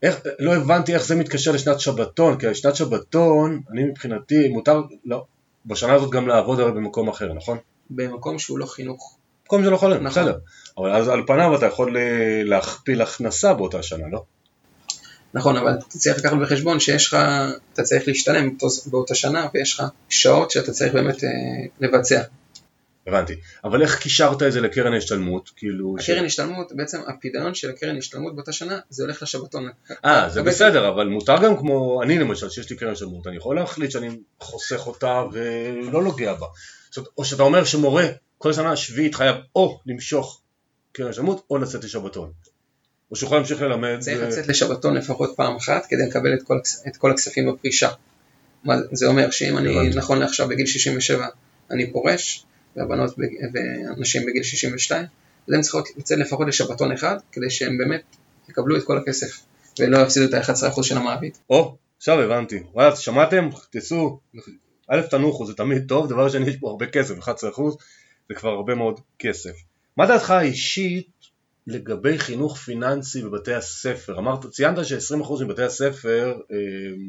איך, 0.03 0.19
לא 0.39 0.55
הבנתי 0.55 0.93
איך 0.93 1.05
זה 1.05 1.15
מתקשר 1.15 1.51
לשנת 1.51 1.79
שבתון, 1.79 2.37
כי 2.37 2.55
שנת 2.55 2.75
שבתון, 2.75 3.61
אני 3.71 3.83
מבחינתי, 3.83 4.47
מותר, 4.47 4.81
לא, 5.05 5.25
בשנה 5.65 5.93
הזאת 5.93 6.09
גם 6.11 6.27
לעבוד 6.27 6.59
הרי 6.59 6.71
במקום 6.71 7.09
אחר, 7.09 7.33
נכון? 7.33 7.57
במקום 7.89 8.39
שהוא 8.39 8.59
לא 8.59 8.65
חינוך. 8.65 9.17
מקום 9.45 9.63
שלא 9.63 9.77
חולם, 9.77 10.03
נכון. 10.03 10.23
בסדר. 10.23 10.37
אבל 10.77 10.91
אז 10.91 11.07
על 11.07 11.21
פניו 11.27 11.55
אתה 11.55 11.65
יכול 11.65 11.97
אה, 11.97 12.41
להכפיל 12.43 13.01
הכנסה 13.01 13.53
באותה 13.53 13.83
שנה, 13.83 14.07
לא? 14.11 14.23
נכון, 15.33 15.57
אבל 15.57 15.73
אתה 15.73 15.85
צריך 15.87 16.17
לקחת 16.17 16.37
בחשבון 16.41 16.79
שיש 16.79 17.07
לך, 17.07 17.17
אתה 17.73 17.83
צריך 17.83 18.07
להשתלם 18.07 18.49
באותה 18.85 19.15
שנה, 19.15 19.47
ויש 19.53 19.73
לך 19.73 19.83
שעות 20.09 20.51
שאתה 20.51 20.71
צריך 20.71 20.93
באמת 20.93 21.23
אה, 21.23 21.29
לבצע. 21.79 22.21
הבנתי. 23.07 23.35
אבל 23.63 23.81
איך 23.81 23.99
קישרת 23.99 24.43
את 24.43 24.51
זה 24.51 24.61
לקרן 24.61 24.93
ההשתלמות? 24.93 25.49
כאילו... 25.55 25.95
הקרן 25.99 26.25
השתלמות, 26.25 26.71
בעצם 26.75 26.99
הפדיון 27.07 27.55
של 27.55 27.69
הקרן 27.69 27.97
השתלמות 27.97 28.35
באותה 28.35 28.51
שנה, 28.51 28.79
זה 28.89 29.03
הולך 29.03 29.23
לשבתון. 29.23 29.69
אה, 30.05 30.29
זה 30.29 30.41
בסדר, 30.43 30.89
אבל 30.89 31.07
מותר 31.07 31.43
גם 31.43 31.57
כמו, 31.57 32.03
אני 32.03 32.19
למשל, 32.19 32.49
שיש 32.49 32.69
לי 32.69 32.75
קרן 32.75 32.91
השתלמות, 32.91 33.27
אני 33.27 33.37
יכול 33.37 33.55
להחליט 33.55 33.91
שאני 33.91 34.09
חוסך 34.39 34.87
אותה 34.87 35.23
ולא 35.31 36.03
נוגע 36.03 36.33
בה. 36.33 36.47
זאת 36.91 37.07
או 37.17 37.25
שאתה 37.25 37.43
אומר 37.43 37.63
שמורה 37.63 38.05
כל 38.37 38.53
שנה 38.53 38.75
שביעית 38.75 39.15
חייב 39.15 39.35
או 39.55 39.79
למשוך 39.85 40.41
קרן 40.91 41.09
השתלמות 41.09 41.45
או 41.49 41.57
לצאת 41.57 41.83
לשבתון. 41.83 42.31
או 43.11 43.15
שהוא 43.15 43.27
יכול 43.27 43.37
להמשיך 43.37 43.61
ללמד. 43.61 43.97
צריך 43.99 44.17
ו- 44.21 44.27
לצאת 44.27 44.47
לשבתון 44.47 44.93
לפחות 44.93 45.33
פעם 45.37 45.55
אחת 45.55 45.85
כדי 45.89 46.05
לקבל 46.07 46.33
את 46.33 46.43
כל, 46.43 46.59
את 46.87 46.97
כל 46.97 47.11
הכספים 47.11 47.51
בפרישה. 47.51 47.89
מה, 48.63 48.75
זה 48.91 49.07
אומר 49.07 49.31
שאם 49.31 49.57
אני. 49.57 49.89
נכון 49.89 50.19
לעכשיו 50.19 50.47
בגיל 50.47 50.65
67 50.65 51.27
אני 51.71 51.91
פורש, 51.91 52.45
והבנות 52.75 53.17
בג- 53.17 53.49
והנשים 53.53 54.25
בגיל 54.25 54.43
62, 54.43 55.05
אז 55.47 55.53
הן 55.53 55.61
צריכות 55.61 55.87
לצאת 55.97 56.17
לפחות 56.17 56.47
לשבתון 56.47 56.91
אחד, 56.91 57.17
כדי 57.31 57.49
שהם 57.49 57.77
באמת 57.77 58.01
יקבלו 58.49 58.77
את 58.77 58.83
כל 58.83 58.97
הכסף, 58.97 59.39
ולא 59.79 59.97
יפסידו 59.97 60.25
את 60.25 60.33
ה-11% 60.33 60.83
של 60.83 60.97
המעביד. 60.97 61.37
או, 61.49 61.75
עכשיו 61.97 62.21
הבנתי. 62.21 62.63
וואלה, 62.73 62.95
שמעתם? 62.95 63.49
תצאו. 63.69 64.19
א', 64.87 65.01
תנוחו, 65.01 65.45
זה 65.45 65.53
תמיד 65.53 65.85
טוב. 65.87 66.09
דבר 66.09 66.29
שני, 66.29 66.49
יש 66.49 66.57
פה 66.57 66.69
הרבה 66.69 66.85
כסף, 66.85 67.15
11% 67.19 67.27
זה 68.29 68.35
כבר 68.35 68.49
הרבה 68.49 68.75
מאוד 68.75 68.99
כסף. 69.19 69.53
מה 69.97 70.05
דעתך 70.07 70.31
האישית 70.31 71.07
לגבי 71.67 72.19
חינוך 72.19 72.57
פיננסי 72.57 73.21
בבתי 73.21 73.53
הספר? 73.53 74.19
אמרת, 74.19 74.45
ציינת 74.45 74.85
ש-20% 74.85 75.43
מבתי 75.43 75.63
הספר 75.63 76.39
אה, 76.51 76.57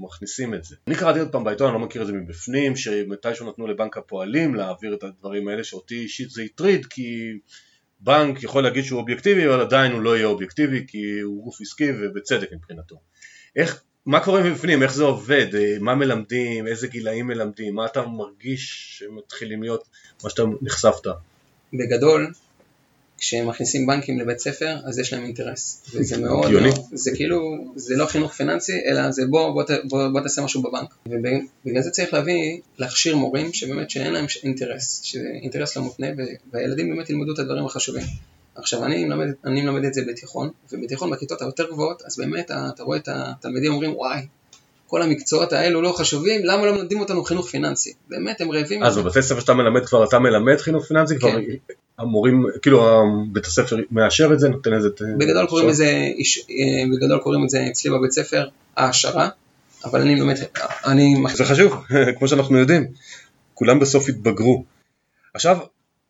מכניסים 0.00 0.54
את 0.54 0.64
זה. 0.64 0.76
אני 0.86 0.96
קראתי 0.96 1.18
עוד 1.18 1.32
פעם 1.32 1.44
בעיתון, 1.44 1.66
אני 1.66 1.80
לא 1.80 1.86
מכיר 1.86 2.02
את 2.02 2.06
זה 2.06 2.12
מבפנים, 2.12 2.76
שמתישהו 2.76 3.48
נתנו 3.48 3.66
לבנק 3.66 3.96
הפועלים 3.96 4.54
להעביר 4.54 4.94
את 4.94 5.02
הדברים 5.02 5.48
האלה, 5.48 5.64
שאותי 5.64 5.94
אישית 5.94 6.30
זה 6.30 6.42
הטריד, 6.42 6.86
כי 6.86 7.38
בנק 8.00 8.42
יכול 8.42 8.62
להגיד 8.62 8.84
שהוא 8.84 9.00
אובייקטיבי, 9.00 9.46
אבל 9.48 9.60
עדיין 9.60 9.92
הוא 9.92 10.00
לא 10.00 10.16
יהיה 10.16 10.26
אובייקטיבי, 10.26 10.84
כי 10.86 11.20
הוא 11.20 11.44
גוף 11.44 11.60
עסקי 11.60 11.90
ובצדק 12.00 12.52
מבחינתו. 12.52 12.96
איך, 13.56 13.82
מה 14.06 14.20
קורה 14.20 14.42
מבפנים, 14.42 14.82
איך 14.82 14.94
זה 14.94 15.04
עובד, 15.04 15.54
אה, 15.54 15.76
מה 15.80 15.94
מלמדים, 15.94 16.66
איזה 16.66 16.86
גילאים 16.86 17.26
מלמדים, 17.26 17.74
מה 17.74 17.86
אתה 17.86 18.06
מרגיש 18.06 18.94
שמתחילים 18.98 19.62
להיות 19.62 19.88
מה 20.24 20.30
שאתה 20.30 20.42
נחשפת? 20.62 21.06
בגדול, 21.72 22.32
כשמכניסים 23.24 23.86
בנקים 23.86 24.18
לבית 24.18 24.38
ספר, 24.38 24.76
אז 24.84 24.98
יש 24.98 25.12
להם 25.12 25.24
אינטרס. 25.24 25.82
וזה 25.94 26.18
מאוד, 26.18 26.44
הגיוני. 26.46 26.68
מאוד- 26.68 26.84
זה 26.92 27.10
כאילו, 27.14 27.40
זה 27.76 27.96
לא 27.96 28.06
חינוך 28.06 28.32
פיננסי, 28.32 28.80
אלא 28.86 29.10
זה 29.10 29.22
בוא, 29.26 29.50
בוא, 29.50 29.62
בוא, 29.84 30.08
בוא 30.08 30.20
תעשה 30.20 30.42
משהו 30.42 30.62
בבנק. 30.62 30.94
ובגלל 31.06 31.82
זה 31.82 31.90
צריך 31.90 32.14
להביא, 32.14 32.58
להכשיר 32.78 33.16
מורים 33.16 33.52
שבאמת 33.52 33.90
שאין 33.90 34.12
להם 34.12 34.26
אינטרס, 34.44 35.00
שזה 35.04 35.28
אינטרס 35.42 35.76
לא 35.76 35.82
מותנה, 35.82 36.06
והילדים 36.52 36.90
באמת 36.90 37.10
ילמדו 37.10 37.34
את 37.34 37.38
הדברים 37.38 37.66
החשובים. 37.66 38.02
עכשיו, 38.54 38.84
אני 38.84 39.04
מלמד, 39.04 39.26
אני 39.44 39.62
מלמד 39.62 39.84
את 39.84 39.94
זה 39.94 40.02
בתיכון, 40.08 40.50
ובתיכון 40.72 41.10
בכיתות 41.10 41.42
היותר 41.42 41.70
גבוהות, 41.70 42.02
אז 42.06 42.18
באמת 42.18 42.50
אתה 42.50 42.82
רואה 42.82 42.98
את 42.98 43.08
התלמידים 43.12 43.72
אומרים, 43.72 43.96
וואי, 43.96 44.20
כל 44.86 45.02
המקצועות 45.02 45.52
האלו 45.52 45.82
לא 45.82 45.92
חשובים, 45.92 46.40
למה 46.44 46.66
לא 46.66 46.74
מלמדים 46.74 47.00
אותנו 47.00 47.24
חינוך 47.24 47.48
פיננסי? 47.48 47.92
באמת, 48.08 48.40
הם 48.40 48.50
רעבים. 48.52 48.82
אז 48.82 48.98
בבתי 48.98 49.22
ספר 49.22 49.40
שאתה 49.40 49.54
מלמד 49.54 49.86
כבר 49.86 50.04
אתה 50.04 50.18
מלמד 50.18 50.56
חינוך 50.56 50.84
פיננסי? 50.84 51.18
כבר 51.18 51.30
כן. 51.30 51.74
המורים, 51.98 52.44
כאילו 52.62 53.04
בית 53.32 53.46
הספר 53.46 53.76
מאשר 53.90 54.30
את 54.32 54.40
זה, 54.40 54.48
נותן 54.48 54.72
איזה... 54.72 54.88
בגדול 55.18 55.46
קוראים? 55.46 55.68
לזה, 55.68 55.84
אה, 55.86 56.84
בגדול 56.96 57.18
קוראים 57.18 57.44
לזה 57.44 57.66
אצלי 57.70 57.90
בבית 57.90 58.12
ספר 58.12 58.48
העשרה, 58.76 59.28
אבל 59.84 60.00
אני 60.00 60.14
מלמד, 60.14 60.34
אני, 60.86 61.14
זה 61.34 61.44
חשוב, 61.44 61.74
כמו 62.18 62.28
שאנחנו 62.28 62.58
יודעים. 62.58 62.86
כולם 63.54 63.78
בסוף 63.78 64.08
התבגרו. 64.08 64.64
עכשיו, 65.34 65.58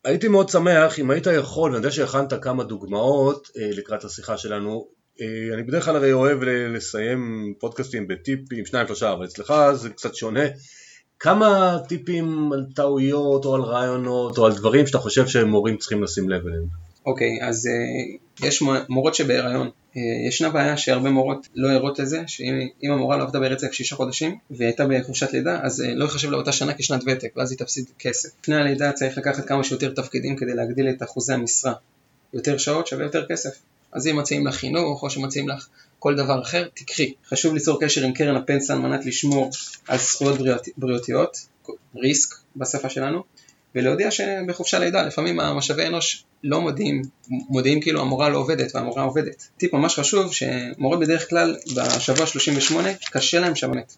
הייתי 0.03 0.27
מאוד 0.27 0.49
שמח 0.49 0.99
אם 0.99 1.11
היית 1.11 1.27
יכול, 1.27 1.71
ואני 1.71 1.77
יודע 1.77 1.91
שהכנת 1.91 2.33
כמה 2.41 2.63
דוגמאות 2.63 3.49
אה, 3.57 3.69
לקראת 3.71 4.03
השיחה 4.03 4.37
שלנו, 4.37 4.87
אה, 5.21 5.53
אני 5.53 5.63
בדרך 5.63 5.85
כלל 5.85 5.95
הרי 5.95 6.13
אוהב 6.13 6.43
לסיים 6.43 7.53
פודקאסטים 7.59 8.07
בטיפים, 8.07 8.65
שניים 8.65 8.87
שלושה, 8.87 9.13
אבל 9.13 9.25
אצלך 9.25 9.53
זה 9.73 9.89
קצת 9.89 10.15
שונה. 10.15 10.43
כמה 11.19 11.77
טיפים 11.87 12.53
על 12.53 12.65
טעויות 12.75 13.45
או 13.45 13.55
על 13.55 13.61
רעיונות 13.61 14.37
או 14.37 14.45
על 14.45 14.55
דברים 14.55 14.87
שאתה 14.87 14.97
חושב 14.97 15.27
שמורים 15.27 15.77
צריכים 15.77 16.03
לשים 16.03 16.29
לב 16.29 16.47
אליהם? 16.47 16.65
אוקיי, 17.05 17.39
אז 17.41 17.67
אה, 17.67 18.47
יש 18.47 18.61
מורות 18.89 19.15
שבהיריון, 19.15 19.69
אה, 19.97 20.01
ישנה 20.27 20.49
בעיה 20.49 20.77
שהרבה 20.77 21.09
מורות 21.09 21.47
לא 21.55 21.71
ערות 21.71 21.99
לזה, 21.99 22.23
שאם 22.27 22.53
אם 22.83 22.91
המורה 22.91 23.17
לא 23.17 23.23
עבדה 23.23 23.39
ברצף 23.39 23.71
שישה 23.71 23.95
חודשים, 23.95 24.37
והיא 24.51 24.67
הייתה 24.67 24.85
בחופשת 24.87 25.33
לידה, 25.33 25.59
אז 25.63 25.81
אה, 25.81 25.95
לא 25.95 26.05
יחשב 26.05 26.29
לה 26.29 26.37
אותה 26.37 26.51
שנה 26.51 26.73
כשנת 26.73 27.03
ותק, 27.07 27.33
ואז 27.35 27.51
היא 27.51 27.59
תפסיד 27.59 27.85
כסף. 27.99 28.29
לפני 28.41 28.55
הלידה 28.55 28.91
צריך 28.91 29.17
לקחת 29.17 29.45
כמה 29.45 29.63
שיותר 29.63 29.93
תפקידים 29.93 30.35
כדי 30.35 30.53
להגדיל 30.53 30.89
את 30.89 31.03
אחוזי 31.03 31.33
המשרה. 31.33 31.73
יותר 32.33 32.57
שעות 32.57 32.87
שווה 32.87 33.03
יותר 33.03 33.25
כסף. 33.29 33.59
אז 33.95 34.07
אם 34.07 34.19
מציעים 34.19 34.47
לך 34.47 34.55
חינוך, 34.55 35.03
או 35.03 35.09
שמציעים 35.09 35.49
לך 35.49 35.67
כל 35.99 36.15
דבר 36.15 36.41
אחר, 36.41 36.67
תקחי. 36.73 37.13
חשוב 37.29 37.53
ליצור 37.53 37.81
קשר 37.81 38.03
עם 38.03 38.13
קרן 38.13 38.35
הפנסיה 38.35 38.75
על 38.75 38.81
מנת 38.81 39.05
לשמור 39.05 39.49
על 39.87 39.97
זכויות 39.97 40.37
בריאות, 40.37 40.67
בריאותיות, 40.77 41.37
ריסק 41.95 42.35
בשפה 42.55 42.89
שלנו, 42.89 43.23
ולהודיע 43.75 44.11
שבחופשה 44.11 44.79
לידה 44.79 45.03
לפעמים 45.03 45.39
המשאבי 45.39 45.87
אנוש 45.87 46.23
לא 46.43 46.61
מודיעים, 46.61 47.01
מודיעים 47.29 47.81
כאילו 47.81 48.01
המורה 48.01 48.29
לא 48.29 48.37
עובדת 48.37 48.75
והמורה 48.75 49.03
עובדת. 49.03 49.47
טיפ 49.57 49.73
ממש 49.73 49.99
חשוב 49.99 50.33
שמורות 50.33 50.99
בדרך 50.99 51.29
כלל 51.29 51.55
בשבוע 51.75 52.25
38 52.25 52.89
קשה 53.11 53.39
להם 53.39 53.55
שבאמת, 53.55 53.95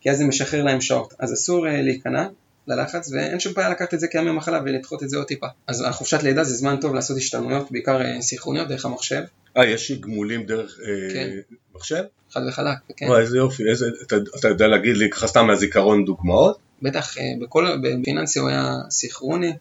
כי 0.00 0.10
אז 0.10 0.18
זה 0.18 0.24
משחרר 0.24 0.62
להם 0.62 0.80
שעות, 0.80 1.14
אז 1.18 1.32
אסור 1.32 1.68
אה, 1.68 1.82
להיכנע 1.82 2.26
ללחץ 2.66 3.10
ואין 3.12 3.40
שום 3.40 3.52
בעיה 3.54 3.68
לקחת 3.68 3.94
את 3.94 4.00
זה 4.00 4.08
כימי 4.08 4.30
מחלה 4.30 4.60
ולדחות 4.64 5.02
את 5.02 5.10
זה 5.10 5.16
עוד 5.16 5.26
טיפה. 5.26 5.46
אז 5.66 5.84
החופשת 5.86 6.22
לידה 6.22 6.44
זה 6.44 6.54
זמן 6.54 6.76
טוב 6.80 6.94
לעשות 6.94 7.16
השתלמויות, 7.16 7.72
בעיקר 7.72 8.02
אה, 8.02 8.22
סינכרוניות 8.22 8.68
דרך 8.68 8.84
המחשב, 8.84 9.22
אה, 9.56 9.66
יש 9.66 9.92
גמולים 9.92 10.46
דרך 10.46 10.78
אה, 10.82 11.14
כן. 11.14 11.30
מחשב? 11.74 12.04
חד 12.30 12.40
וחלק, 12.48 12.78
כן. 12.96 13.06
וואי, 13.06 13.22
איזה 13.22 13.36
יופי, 13.36 13.70
איזה, 13.70 13.86
אתה, 14.06 14.16
אתה 14.38 14.48
יודע 14.48 14.66
להגיד 14.66 14.96
לי 14.96 15.10
ככה 15.10 15.26
סתם 15.26 15.46
מהזיכרון 15.46 16.04
דוגמאות? 16.04 16.58
בטח, 16.82 17.18
אה, 17.18 17.22
בכל, 17.40 17.66
בפיננסי 17.82 18.38
הוא 18.38 18.48
היה 18.48 18.72
סינכרוני. 18.90 19.52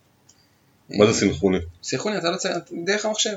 מה 0.89 1.05
זה 1.05 1.13
סינכרוני? 1.13 1.57
סינכרוני 1.83 2.17
אתה 2.17 2.31
לא 2.31 2.37
צריך, 2.37 2.53
דרך 2.85 3.05
המחשב. 3.05 3.35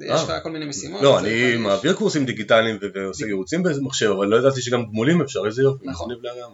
יש 0.00 0.22
לך 0.22 0.32
כל 0.42 0.50
מיני 0.50 0.64
משימות. 0.64 1.02
לא, 1.02 1.18
אני 1.18 1.28
צריך- 1.28 1.60
מעביר 1.60 1.92
קורסים 1.92 2.26
דיגיטליים 2.26 2.78
ועושה 2.94 3.26
ייעוצים 3.26 3.62
במחשב, 3.62 4.10
אבל 4.10 4.26
לא 4.26 4.36
ידעתי 4.36 4.62
שגם 4.62 4.86
גמולים 4.86 5.22
אפשר, 5.22 5.40
איזה 5.46 5.62
יופי, 5.62 5.86
נכון. 5.86 6.08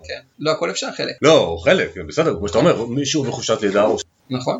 כן. 0.08 0.20
לא 0.38 0.50
הכל 0.50 0.70
אפשר, 0.70 0.86
חלק. 0.96 1.14
לא, 1.22 1.58
חלק, 1.64 1.96
בסדר, 2.08 2.34
כמו 2.38 2.48
שאתה 2.48 2.58
אומר, 2.58 2.86
מישהו 2.86 3.22
בחופשת 3.24 3.62
לידה 3.62 3.86
נכון, 4.30 4.58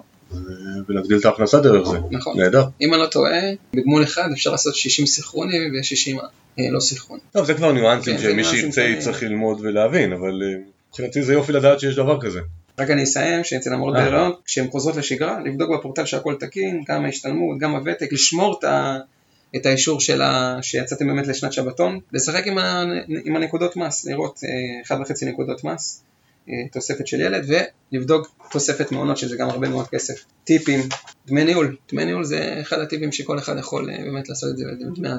ולהגדיל 0.88 1.18
את 1.18 1.24
ההכנסה 1.24 1.60
דרך 1.60 1.88
זה, 1.88 1.98
נכון. 2.10 2.40
נהדר. 2.40 2.64
אם 2.80 2.94
אני 2.94 3.02
לא 3.02 3.06
טועה, 3.06 3.40
בגמול 3.74 4.02
אחד 4.04 4.28
אפשר 4.32 4.50
לעשות 4.50 4.74
60 4.74 5.06
סינכרוני 5.06 5.58
ו-60 5.58 6.22
לא 6.72 6.80
סינכרוני. 6.80 7.22
טוב, 7.32 7.44
זה 7.46 7.54
כבר 7.54 7.72
ניואנסים 7.72 8.16
כן, 8.16 8.22
שמי 8.22 8.44
שירצה. 8.44 8.82
יצטרך 8.82 9.22
ללמוד 9.22 9.58
ולהבין, 9.60 10.12
אבל 10.12 10.42
אה, 10.42 10.58
מבחינתי 10.88 11.22
זה 11.22 11.32
יופי 11.32 11.52
לדעת 11.52 11.80
שיש 11.80 11.96
דבר 11.96 12.20
כזה. 12.20 12.40
רק 12.78 12.90
אני 12.90 13.02
אסיים 13.02 13.44
שאצל 13.44 13.72
המורות 13.72 13.96
אה. 13.96 14.00
בהיריון, 14.00 14.32
כשהן 14.44 14.70
חוזרות 14.70 14.96
לשגרה, 14.96 15.40
לבדוק 15.40 15.70
בפורטל 15.70 16.04
שהכל 16.04 16.35
תקין, 16.40 16.82
גם 16.88 17.04
ההשתלמות, 17.04 17.58
גם 17.58 17.74
הוותק, 17.74 18.12
לשמור 18.12 18.58
את, 18.58 18.64
ה... 18.64 18.98
את 19.56 19.66
האישור 19.66 20.00
של 20.00 20.22
ה... 20.22 20.58
שיצאתם 20.62 21.06
באמת 21.06 21.26
לשנת 21.26 21.52
שבתון, 21.52 21.98
לשחק 22.12 22.46
עם, 22.46 22.58
ה... 22.58 22.85
עם 23.24 23.37
הנקודות 23.37 23.76
מס, 23.76 24.06
לראות 24.06 24.40
אה, 24.44 24.82
אחד 24.82 25.00
וחצי 25.00 25.26
נקודות 25.26 25.64
מס, 25.64 26.02
אה, 26.48 26.54
תוספת 26.72 27.06
של 27.06 27.20
ילד, 27.20 27.50
ולבדוק 27.92 28.35
תוספת 28.50 28.92
מעונות, 28.92 29.16
שזה 29.16 29.37
גם 29.37 29.50
הרבה 29.50 29.68
מאוד 29.68 29.88
כסף. 29.88 30.24
טיפים, 30.44 30.80
דמי 31.26 31.44
ניהול, 31.44 31.76
דמי 31.92 32.04
ניהול 32.04 32.24
זה 32.24 32.58
אחד 32.61 32.78
הטיפים 32.78 33.12
שכל 33.12 33.38
אחד 33.38 33.58
יכול 33.58 33.90
אה, 33.90 33.96
באמת 34.04 34.28
לעשות 34.28 34.50
את 34.50 34.56
זה 34.56 34.64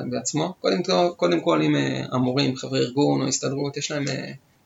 בעצמו. 0.10 0.54
קודם 0.62 0.84
כל, 0.84 1.10
קודם 1.18 1.40
כל 1.40 1.62
אה, 1.62 2.06
המורים, 2.12 2.56
חברי 2.56 2.80
ארגון 2.80 3.22
או 3.22 3.28
הסתדרות, 3.28 3.78
יש 3.78 3.92
להם 3.92 4.06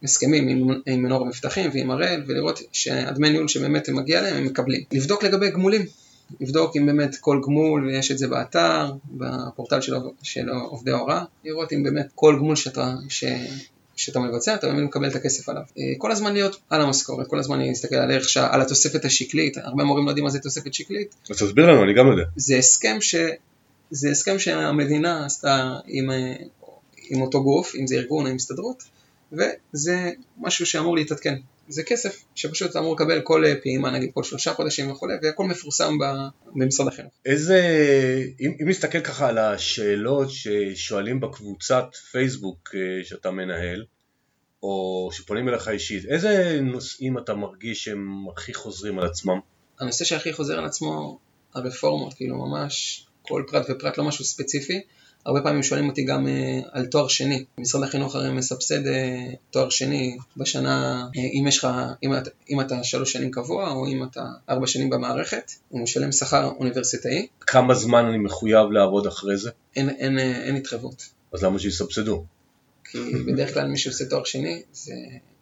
הסכמים 0.04 0.48
עם, 0.48 0.82
עם 0.86 1.04
מנור 1.04 1.22
המבטחים 1.22 1.70
ועם 1.74 1.92
הראל, 1.92 2.24
ולראות 2.28 2.60
שהדמי 2.72 3.30
ניהול 3.30 3.48
שבאמת 3.48 3.90
מגיע 3.90 4.22
להם 4.22 4.36
הם 4.36 4.46
מקבלים. 4.46 4.82
לבדוק 4.92 5.24
לגבי 5.24 5.50
גמולים, 5.50 5.86
לבדוק 6.42 6.78
אם 6.78 6.86
באמת 6.86 7.16
כל 7.16 7.42
גמול, 7.44 7.88
ויש 7.88 8.12
את 8.12 8.18
זה 8.18 8.28
באתר, 8.28 8.92
בפורטל 9.06 9.82
של, 9.82 9.96
של 10.24 10.50
עובדי 10.50 10.92
ההוראה, 10.92 11.24
לראות 11.46 11.74
אם 11.74 11.84
באמת 11.84 12.08
כל 12.16 12.36
גמול 12.40 12.56
שאתה, 12.56 12.94
ש, 13.10 13.24
שאתה 13.96 14.20
מבצע, 14.20 14.56
אתה 14.56 14.68
באמת 14.68 14.84
מקבל 14.84 15.08
את 15.08 15.16
הכסף 15.16 15.50
עליו. 15.50 15.62
אה, 15.80 15.84
כל 15.98 16.12
הזמן 16.12 16.34
להיות 16.34 16.60
על 16.70 16.82
המשכורת, 16.82 17.28
כל 17.28 17.40
הזמן 17.40 17.60
להסתכל 17.60 17.96
על 17.96 18.12
ערך 18.12 18.30
שעה, 18.30 18.54
על 18.54 18.62
התוספת 18.62 19.06
השקלית, 19.06 19.58
הרבה 19.58 19.84
מורים 19.84 20.06
לא 20.06 20.12
יודעים 20.12 20.24
מה 20.24 20.30
זה 20.30 20.40
תוספת 20.40 20.74
שקלית. 20.74 21.16
אז 21.30 21.38
תסביר 21.38 21.66
לנו, 21.66 21.84
אני 21.84 21.94
גם 21.94 22.08
יודע. 22.08 22.24
זה 22.36 22.58
הסכם, 22.58 22.98
ש... 23.02 23.16
זה 23.92 24.12
הסכם 24.12 24.40
שהמדינה 24.40 25.26
עשתה 25.26 25.74
עם, 25.88 26.12
אה, 26.12 26.34
עם 27.10 27.22
אותו 27.22 27.44
גוף, 27.44 27.76
אם 27.76 27.88
זה 27.88 27.96
ארגון 27.96 28.28
או 28.28 28.32
הסתדרות, 28.32 28.84
וזה 29.32 30.12
משהו 30.38 30.66
שאמור 30.66 30.96
להתעדכן. 30.96 31.36
זה 31.70 31.84
כסף 31.84 32.24
שפשוט 32.36 32.76
אמור 32.76 32.96
לקבל 32.96 33.22
כל 33.22 33.46
אה, 33.46 33.54
פעימה, 33.64 33.92
נגיד 33.92 34.10
כל 34.14 34.24
שלושה 34.24 34.54
חודשים 34.54 34.92
וכולי, 34.92 35.14
והכל 35.24 35.46
מפורסם 35.46 35.94
במשרד 36.56 36.88
החינוך. 36.88 37.12
איזה, 37.26 37.62
אם, 38.40 38.52
אם 38.62 38.70
נסתכל 38.70 39.00
ככה 39.00 39.28
על 39.28 39.38
השאלות 39.38 40.28
ששואלים 40.30 41.20
בקבוצת 41.20 41.86
פייסבוק 42.12 42.70
אה, 42.76 43.04
שאתה 43.04 43.32
מנהל, 43.32 43.86
או 44.64 45.10
שפונים 45.12 45.50
אליך 45.50 45.68
אישית, 45.68 46.06
איזה 46.06 46.60
נושאים 46.62 47.18
אתה 47.18 47.34
מרגיש 47.34 47.84
שהם 47.84 48.26
הכי 48.36 48.54
חוזרים 48.54 49.00
על 49.00 49.06
עצמם? 49.06 49.40
הנושא 49.80 50.06
שהכי 50.06 50.34
חוזר 50.34 50.58
על 50.58 50.66
עצמו, 50.66 51.20
הרפורמות, 51.54 52.14
כאילו 52.14 52.38
ממש 52.38 53.06
כל 53.22 53.44
פרט 53.48 53.66
ופרט, 53.70 53.98
לא 53.98 54.04
משהו 54.04 54.26
ספציפי, 54.26 54.82
הרבה 55.28 55.42
פעמים 55.42 55.64
שואלים 55.64 55.90
אותי 55.90 56.04
גם 56.04 56.28
אה, 56.28 56.60
על 56.72 56.86
תואר 56.86 57.08
שני. 57.08 57.46
משרד 57.58 57.84
החינוך 57.84 58.16
הרי 58.16 58.32
מסבסד 58.32 58.88
אה, 58.88 59.26
תואר 59.52 59.70
שני 59.70 60.18
בשנה, 60.38 61.08
אה, 61.18 61.22
אם 61.40 61.48
יש 61.48 61.58
לך, 61.58 61.68
אם, 62.04 62.12
אם 62.50 62.62
אתה 62.62 62.84
שלוש 62.84 63.12
שנים 63.12 63.32
קבוע, 63.32 63.72
או 63.72 63.88
אם 63.88 64.04
אתה 64.04 64.24
ארבע 64.50 64.68
שנים 64.68 64.90
במערכת, 64.90 65.52
הוא 65.70 65.82
משלם 65.82 66.12
שכר 66.12 66.52
אוניברסיטאי. 66.60 67.28
כמה 67.40 67.74
זמן 67.74 68.06
אני 68.06 68.18
מחויב 68.18 68.72
לעבוד 68.72 69.08
אחרי 69.08 69.38
זה? 69.38 69.50
אין, 69.76 69.90
אין, 69.90 70.20
אין, 70.20 70.36
אין 70.36 70.56
התחייבות. 70.56 71.10
אז 71.34 71.44
למה 71.44 71.60
שיסבסדו? 71.60 72.24
כי 72.84 72.98
בדרך 73.28 73.54
כלל 73.54 73.68
מי 73.68 73.78
שעושה 73.78 74.06
תואר 74.06 74.24
שני, 74.24 74.62
זה, 74.74 74.94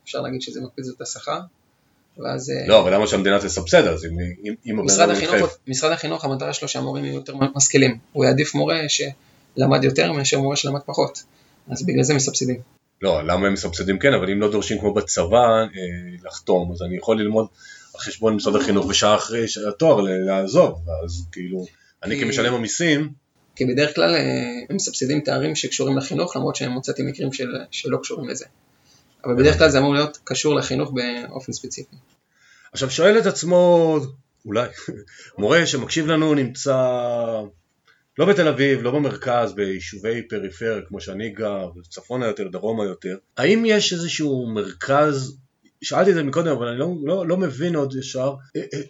אפשר 0.03 0.21
להגיד 0.21 0.41
שזה 0.41 0.61
מקפיץ 0.61 0.87
את 0.95 1.01
השכר. 1.01 1.39
ואז... 2.17 2.51
לא, 2.67 2.81
אבל 2.81 2.93
למה 2.93 3.07
שהמדינה 3.07 3.39
תסבסד 3.39 3.87
אז 3.87 4.05
אם, 4.05 4.17
אם 4.65 4.85
משרד 4.85 5.09
החינוך, 5.09 5.57
משרד 5.67 5.91
החינוך, 5.91 6.25
המטרה 6.25 6.53
שלו 6.53 6.67
שהמורים 6.67 7.05
יהיו 7.05 7.15
יותר 7.15 7.35
משכילים. 7.55 7.97
הוא 8.11 8.25
יעדיף 8.25 8.55
מורה 8.55 8.79
ש... 8.87 9.01
למד 9.57 9.83
יותר 9.83 10.11
מאשר 10.11 10.39
מורה 10.39 10.55
שלמד 10.55 10.81
פחות. 10.85 11.23
אז 11.71 11.85
בגלל 11.85 12.03
זה 12.03 12.13
מסבסדים. 12.13 12.61
לא, 13.01 13.21
למה 13.23 13.47
הם 13.47 13.53
מסבסדים 13.53 13.99
כן, 13.99 14.13
אבל 14.13 14.29
אם 14.29 14.41
לא 14.41 14.51
דורשים 14.51 14.79
כמו 14.79 14.93
בצבא 14.93 15.37
אה, 15.37 15.67
לחתום, 16.23 16.71
אז 16.71 16.81
אני 16.81 16.97
יכול 16.97 17.19
ללמוד 17.19 17.47
על 17.93 17.99
חשבון 17.99 18.35
משרד 18.35 18.55
החינוך 18.55 18.85
ושעה 18.85 19.15
אחרי 19.15 19.45
התואר 19.67 20.01
לעזוב, 20.01 20.79
אז 21.03 21.25
כאילו, 21.31 21.65
אני 22.03 22.19
כמשלם 22.19 22.53
המיסים... 22.53 23.09
כי 23.55 23.65
בדרך 23.65 23.95
כלל 23.95 24.15
אה, 24.15 24.21
הם 24.69 24.75
מסבסדים 24.75 25.19
תארים 25.19 25.55
שקשורים 25.55 25.97
לחינוך, 25.97 26.35
למרות 26.35 26.55
שהם 26.55 26.71
מוצאתי 26.71 27.03
מקרים 27.03 27.33
של, 27.33 27.47
שלא 27.71 27.97
קשורים 27.97 28.29
לזה. 28.29 28.45
אבל 29.25 29.35
בדרך 29.35 29.57
כלל 29.57 29.69
זה 29.69 29.79
אמור 29.79 29.93
להיות 29.93 30.19
קשור 30.23 30.55
לחינוך 30.55 30.91
באופן 30.91 31.53
ספציפי. 31.53 31.95
עכשיו 32.73 32.91
שואל 32.91 33.19
את 33.19 33.25
עצמו, 33.25 33.97
אולי, 34.45 34.67
מורה 35.37 35.65
שמקשיב 35.65 36.07
לנו 36.07 36.33
נמצא 36.33 36.75
לא 38.17 38.25
בתל 38.25 38.47
אביב, 38.47 38.81
לא 38.81 38.91
במרכז, 38.91 39.53
ביישובי 39.53 40.21
פריפריה 40.27 40.81
כמו 40.87 41.01
שאני 41.01 41.29
גר, 41.29 41.69
צפונה 41.89 42.27
יותר, 42.27 42.47
דרומה 42.47 42.83
יותר. 42.83 43.17
האם 43.37 43.63
יש 43.65 43.93
איזשהו 43.93 44.47
מרכז, 44.47 45.37
שאלתי 45.81 46.09
את 46.09 46.15
זה 46.15 46.23
מקודם 46.23 46.51
אבל 46.51 46.67
אני 46.67 46.79
לא, 46.79 46.93
לא, 47.03 47.27
לא 47.27 47.37
מבין 47.37 47.75
עוד 47.75 47.95
ישר, 47.95 48.33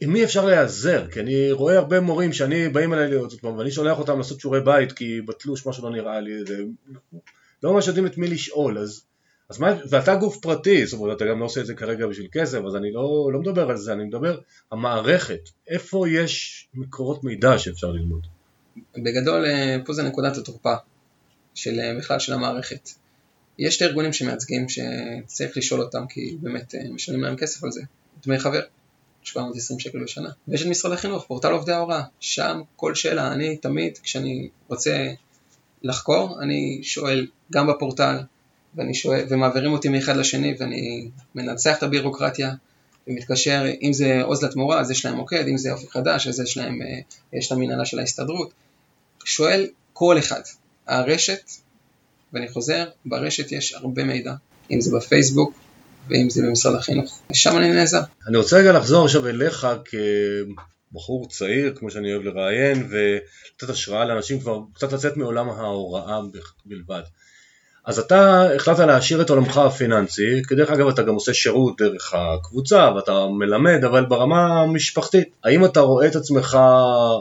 עם 0.02 0.14
מי 0.14 0.24
אפשר 0.24 0.46
להיעזר? 0.46 1.08
כי 1.12 1.20
אני 1.20 1.52
רואה 1.52 1.78
הרבה 1.78 2.00
מורים 2.00 2.34
שאני 2.34 2.70
באים 2.70 2.94
אליי 2.94 3.14
עוד 3.14 3.34
פעם 3.42 3.58
ואני 3.58 3.72
שולח 3.72 4.00
אותם 4.00 4.18
לעשות 4.18 4.40
שיעורי 4.40 4.62
בית 4.62 4.92
כי 4.92 5.22
בתלוש 5.22 5.68
משהו 5.68 5.84
לא 5.84 5.92
נראה 5.92 6.22
לי, 6.22 6.46
זה, 6.46 6.64
לא 7.64 7.74
ממש 7.74 7.88
יודעים 7.88 8.06
את 8.06 8.18
מי 8.18 8.28
לשאול, 8.28 8.78
אז, 8.78 9.02
אז 9.50 9.60
מה, 9.60 9.74
ואתה 9.90 10.16
גוף 10.16 10.38
פרטי, 10.42 10.86
זאת 10.86 11.00
אומרת 11.00 11.18
אתה 11.18 11.26
גם 11.26 11.40
לא 11.40 11.46
עושה 11.46 11.62
את 11.62 11.66
זה 11.66 11.74
כרגע 11.74 12.08
בשביל 12.08 12.28
כסף, 12.32 12.60
אז 12.68 12.76
אני 12.76 12.92
לא, 12.92 13.30
לא 13.34 13.40
מדבר 13.40 13.70
על 13.70 13.78
זה, 13.78 13.94
אני 13.94 14.04
מדבר, 14.04 14.40
המערכת, 14.72 15.50
איפה 15.68 16.10
יש 16.10 16.68
מקורות 16.74 17.24
מידע 17.24 17.60
שאפשר 17.60 17.92
ללמוד? 17.92 18.35
בגדול 18.98 19.46
אה, 19.46 19.78
פה 19.86 19.94
זה 19.94 20.04
נקודת 20.04 20.38
התורפה 20.38 20.74
של 21.54 21.80
אה, 21.80 21.94
בכלל 21.98 22.20
של 22.20 22.34
המערכת. 22.34 22.90
יש 23.60 23.76
שתי 23.76 23.86
ארגונים 23.86 24.14
שמייצגים 24.14 24.66
שצריך 24.70 25.58
לשאול 25.58 25.82
אותם 25.82 26.08
כי 26.10 26.38
באמת 26.42 26.76
אה, 26.76 26.90
משלמים 26.90 27.24
להם 27.24 27.36
כסף 27.36 27.64
על 27.64 27.72
זה, 27.72 27.82
דמי 28.26 28.40
חבר, 28.40 28.62
720 29.24 29.80
שקל 29.80 30.04
בשנה. 30.04 30.30
ויש 30.48 30.62
את 30.62 30.68
משרד 30.68 30.92
החינוך, 30.92 31.26
פורטל 31.28 31.52
עובדי 31.52 31.72
ההוראה, 31.72 32.04
שם 32.20 32.62
כל 32.76 32.96
שאלה, 32.96 33.34
אני 33.34 33.58
תמיד 33.58 33.98
כשאני 33.98 34.50
רוצה 34.68 35.12
לחקור, 35.84 36.42
אני 36.42 36.80
שואל 36.84 37.28
גם 37.52 37.68
בפורטל, 37.68 38.18
ואני 38.76 38.94
שואל, 38.94 39.26
ומעבירים 39.30 39.72
אותי 39.72 39.90
מאחד 39.90 40.16
לשני 40.16 40.56
ואני 40.60 41.10
מנצח 41.36 41.78
את 41.78 41.84
הבירוקרטיה, 41.84 42.52
ומתקשר, 43.08 43.66
אם 43.82 43.94
זה 43.94 44.22
עוז 44.24 44.44
לתמורה 44.44 44.80
אז 44.80 44.92
יש 44.92 45.06
להם 45.06 45.16
מוקד, 45.16 45.48
אם 45.48 45.58
זה 45.58 45.72
אופק 45.72 45.90
חדש 45.90 46.28
אז 46.28 46.40
יש 46.40 46.58
להם, 46.58 46.80
יש 47.34 47.48
את 47.48 47.52
המנהלה 47.52 47.86
של 47.86 48.00
ההסתדרות, 48.00 48.54
שואל 49.26 49.68
כל 49.94 50.18
אחד. 50.20 50.42
הרשת, 50.88 51.52
ואני 52.34 52.48
חוזר, 52.48 52.86
ברשת 53.06 53.52
יש 53.52 53.74
הרבה 53.74 54.04
מידע, 54.04 54.34
אם 54.72 54.82
זה 54.82 54.98
בפייסבוק 54.98 55.54
ואם 56.10 56.30
זה 56.30 56.42
במשרד 56.48 56.76
החינוך, 56.76 57.22
ושם 57.32 57.58
אני 57.58 57.70
נעזר. 57.70 58.02
אני 58.28 58.38
רוצה 58.38 58.58
רגע 58.58 58.72
לחזור 58.72 59.06
עכשיו 59.06 59.28
אליך 59.28 59.68
כבחור 60.92 61.30
צעיר, 61.30 61.76
כמו 61.76 61.92
שאני 61.92 62.14
אוהב 62.14 62.24
לראיין, 62.24 62.88
ולתת 62.90 63.70
השראה 63.70 64.06
לאנשים 64.06 64.40
כבר 64.40 64.60
קצת 64.74 64.94
לצאת 64.94 65.18
מעולם 65.18 65.50
ההוראה 65.50 66.20
בלבד. 66.66 67.02
אז 67.86 68.00
אתה 68.00 68.48
החלטת 68.56 68.80
להשאיר 68.80 69.22
את 69.22 69.30
עולמך 69.30 69.58
הפיננסי, 69.58 70.42
כי 70.48 70.56
דרך 70.56 70.70
אגב 70.70 70.88
אתה 70.88 71.04
גם 71.04 71.14
עושה 71.14 71.34
שירות 71.34 71.82
דרך 71.82 72.14
הקבוצה 72.14 72.92
ואתה 72.96 73.28
מלמד, 73.28 73.84
אבל 73.84 74.06
ברמה 74.06 74.62
המשפחתית, 74.62 75.28
האם 75.44 75.66
אתה 75.66 75.80
רואה 75.80 76.08
את 76.08 76.16
עצמך 76.16 76.58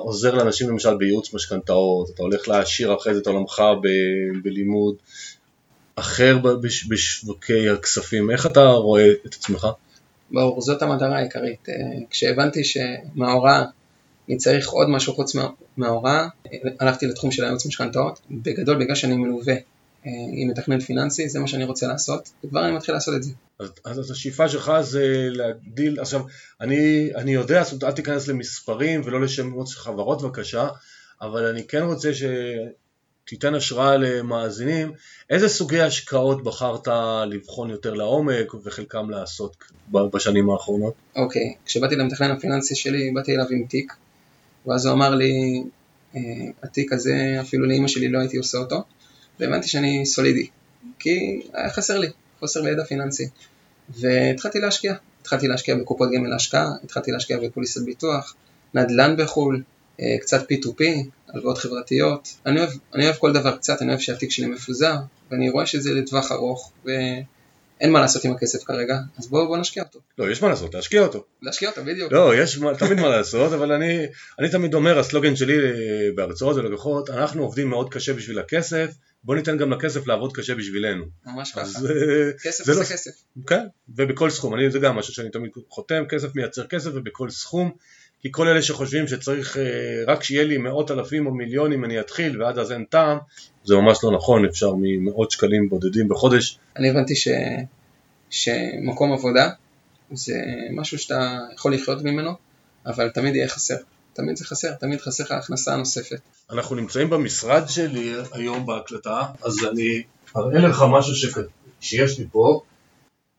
עוזר 0.00 0.34
לאנשים 0.34 0.68
למשל 0.70 0.96
בייעוץ 0.96 1.34
משכנתאות, 1.34 2.10
אתה 2.10 2.22
הולך 2.22 2.48
להשאיר 2.48 2.94
אחרי 2.96 3.14
זה 3.14 3.20
את 3.20 3.26
עולמך 3.26 3.62
ב- 3.82 4.42
בלימוד 4.42 4.94
אחר 5.96 6.38
בש- 6.38 6.86
בשווקי 6.86 7.68
הכספים, 7.68 8.30
איך 8.30 8.46
אתה 8.46 8.64
רואה 8.64 9.10
את 9.26 9.34
עצמך? 9.34 9.66
ברור, 10.30 10.60
זאת 10.60 10.82
המטרה 10.82 11.16
העיקרית. 11.18 11.68
אה, 11.68 11.74
כשהבנתי 12.10 12.64
שמההוראה 12.64 13.64
אני 14.28 14.36
צריך 14.36 14.68
עוד 14.68 14.88
משהו 14.88 15.14
חוץ 15.14 15.36
מההוראה, 15.76 16.28
הלכתי 16.80 17.06
לתחום 17.06 17.30
של 17.30 17.44
הייעוץ 17.44 17.66
משכנתאות, 17.66 18.20
בגדול 18.30 18.84
בגלל 18.84 18.94
שאני 18.94 19.16
מלווה 19.16 19.54
אה, 19.54 19.58
עם 20.32 20.48
מתכנן 20.48 20.80
פיננסי, 20.80 21.28
זה 21.28 21.40
מה 21.40 21.46
שאני 21.46 21.64
רוצה 21.64 21.86
לעשות, 21.86 22.30
וכבר 22.44 22.66
אני 22.66 22.76
מתחיל 22.76 22.94
לעשות 22.94 23.14
את 23.16 23.22
זה. 23.22 23.32
אז, 23.58 23.70
אז 23.84 24.10
השאיפה 24.10 24.48
שלך 24.48 24.72
זה 24.80 25.28
להגדיל, 25.30 26.00
עכשיו, 26.00 26.20
אני, 26.60 27.10
אני 27.14 27.34
יודע, 27.34 27.62
זאת 27.62 27.72
אומרת, 27.72 27.84
אל 27.84 27.92
תיכנס 27.92 28.28
למספרים 28.28 29.00
ולא 29.04 29.20
לשמות 29.20 29.68
של 29.68 29.78
חברות 29.78 30.22
בבקשה, 30.22 30.68
אבל 31.20 31.46
אני 31.46 31.66
כן 31.66 31.82
רוצה 31.82 32.10
שתיתן 32.14 33.54
השראה 33.54 33.96
למאזינים, 33.96 34.92
איזה 35.30 35.48
סוגי 35.48 35.80
השקעות 35.80 36.44
בחרת 36.44 36.88
לבחון 37.26 37.70
יותר 37.70 37.94
לעומק 37.94 38.54
וחלקם 38.64 39.10
לעשות 39.10 39.56
בשנים 39.90 40.50
האחרונות? 40.50 40.94
אוקיי, 41.16 41.42
okay. 41.42 41.66
כשבאתי 41.66 41.96
למתכנן 41.96 42.30
הפיננסי 42.30 42.74
שלי, 42.74 43.10
באתי 43.14 43.34
אליו 43.34 43.46
עם 43.50 43.64
תיק, 43.68 43.92
ואז 44.66 44.86
הוא 44.86 44.94
אמר 44.94 45.14
לי, 45.14 45.62
אה, 46.16 46.20
התיק 46.62 46.92
הזה, 46.92 47.36
אפילו 47.40 47.66
לאימא 47.66 47.88
שלי 47.88 48.08
לא 48.08 48.18
הייתי 48.18 48.36
עושה 48.36 48.58
אותו. 48.58 48.82
והבנתי 49.40 49.68
שאני 49.68 50.06
סולידי, 50.06 50.46
כי 50.98 51.42
היה 51.52 51.70
חסר 51.70 51.98
לי, 51.98 52.08
חוסר 52.40 52.60
לידע 52.60 52.84
פיננסי. 52.84 53.28
והתחלתי 53.88 54.60
להשקיע, 54.60 54.94
התחלתי 55.20 55.48
להשקיע 55.48 55.74
בקופות 55.74 56.08
גמל 56.14 56.28
להשקעה, 56.28 56.70
התחלתי 56.84 57.10
להשקיע 57.12 57.38
בפוליסת 57.38 57.82
ביטוח, 57.84 58.34
נדל"ן 58.74 59.14
בחו"ל, 59.18 59.62
אה, 60.00 60.16
קצת 60.20 60.52
P2P, 60.52 60.84
הלוואות 61.28 61.58
חברתיות. 61.58 62.28
אני 62.46 62.60
אוהב, 62.60 62.70
אני 62.94 63.04
אוהב 63.04 63.16
כל 63.16 63.32
דבר 63.32 63.56
קצת, 63.56 63.82
אני 63.82 63.88
אוהב 63.88 64.00
שהתיק 64.00 64.30
שלי 64.30 64.46
מפוזר, 64.46 64.94
ואני 65.30 65.50
רואה 65.50 65.66
שזה 65.66 65.92
לטווח 65.92 66.32
ארוך, 66.32 66.72
ואין 66.84 67.92
מה 67.92 68.00
לעשות 68.00 68.24
עם 68.24 68.32
הכסף 68.32 68.64
כרגע, 68.64 68.98
אז 69.18 69.26
בואו 69.26 69.46
בוא 69.46 69.56
נשקיע 69.56 69.82
אותו. 69.82 69.98
לא, 70.18 70.30
יש 70.30 70.42
מה 70.42 70.48
לעשות, 70.48 70.74
להשקיע 70.74 71.02
אותו. 71.02 71.24
להשקיע 71.42 71.70
אותו, 71.70 71.84
בדיוק. 71.84 72.12
לא, 72.12 72.36
יש 72.36 72.58
תמיד 72.78 73.00
מה 73.00 73.08
לעשות, 73.08 73.52
אבל 73.52 73.72
אני, 73.72 74.06
אני 74.38 74.48
תמיד 74.48 74.74
אומר, 74.74 74.98
הסלוגן 74.98 75.36
שלי 75.36 75.54
בהרצאות 76.14 76.56
ולקוחות, 76.56 77.10
אנחנו 77.10 77.42
עובדים 77.42 77.68
מאוד 77.68 77.90
קשה 77.90 78.12
בשביל 78.12 78.38
הכסף, 78.38 78.90
בוא 79.24 79.34
ניתן 79.34 79.58
גם 79.58 79.72
לכסף 79.72 80.06
לעבוד 80.06 80.32
קשה 80.32 80.54
בשבילנו. 80.54 81.04
ממש 81.26 81.52
ככה. 81.52 81.62
כסף 82.42 82.64
זה 82.64 82.72
זה 82.72 82.80
לא- 82.80 82.84
כסף. 82.84 83.10
כן, 83.46 83.66
ובכל 83.88 84.30
סכום, 84.30 84.54
אני, 84.54 84.70
זה 84.70 84.78
גם 84.78 84.96
משהו 84.96 85.14
שאני 85.14 85.30
תמיד 85.30 85.50
חותם, 85.68 86.04
כסף 86.08 86.36
מייצר 86.36 86.66
כסף 86.66 86.90
ובכל 86.94 87.30
סכום, 87.30 87.70
כי 88.20 88.28
כל 88.32 88.48
אלה 88.48 88.62
שחושבים 88.62 89.08
שצריך 89.08 89.56
אה, 89.56 89.62
רק 90.06 90.22
שיהיה 90.22 90.44
לי 90.44 90.58
מאות 90.58 90.90
אלפים 90.90 91.26
או 91.26 91.34
מיליונים 91.34 91.84
אני 91.84 92.00
אתחיל 92.00 92.42
ועד 92.42 92.58
אז 92.58 92.72
אין 92.72 92.84
טעם, 92.84 93.18
זה 93.64 93.74
ממש 93.74 93.98
לא 94.04 94.16
נכון, 94.16 94.44
אפשר 94.44 94.72
ממאות 94.76 95.30
שקלים 95.30 95.68
בודדים 95.68 96.08
בחודש, 96.08 96.58
אני 96.76 96.90
הבנתי 96.90 97.16
ש... 97.16 97.28
שמקום 98.30 99.12
עבודה 99.12 99.50
זה 100.12 100.34
משהו 100.70 100.98
שאתה 100.98 101.38
יכול 101.54 101.74
לחיות 101.74 102.02
ממנו, 102.02 102.30
אבל 102.86 103.08
תמיד 103.08 103.36
יהיה 103.36 103.48
חסר. 103.48 103.74
תמיד 104.14 104.36
זה 104.36 104.44
חסר, 104.44 104.72
תמיד 104.72 105.00
חסר 105.00 105.24
לך 105.24 105.30
הכנסה 105.30 105.76
נוספת. 105.76 106.20
אנחנו 106.50 106.76
נמצאים 106.76 107.10
במשרד 107.10 107.68
שלי 107.68 108.14
היום 108.32 108.66
בהקלטה, 108.66 109.22
אז 109.42 109.64
אני 109.64 110.02
אראה 110.36 110.68
לך 110.68 110.84
משהו 110.90 111.14
ש... 111.14 111.26
שיש 111.80 112.18
לי 112.18 112.26
פה. 112.32 112.62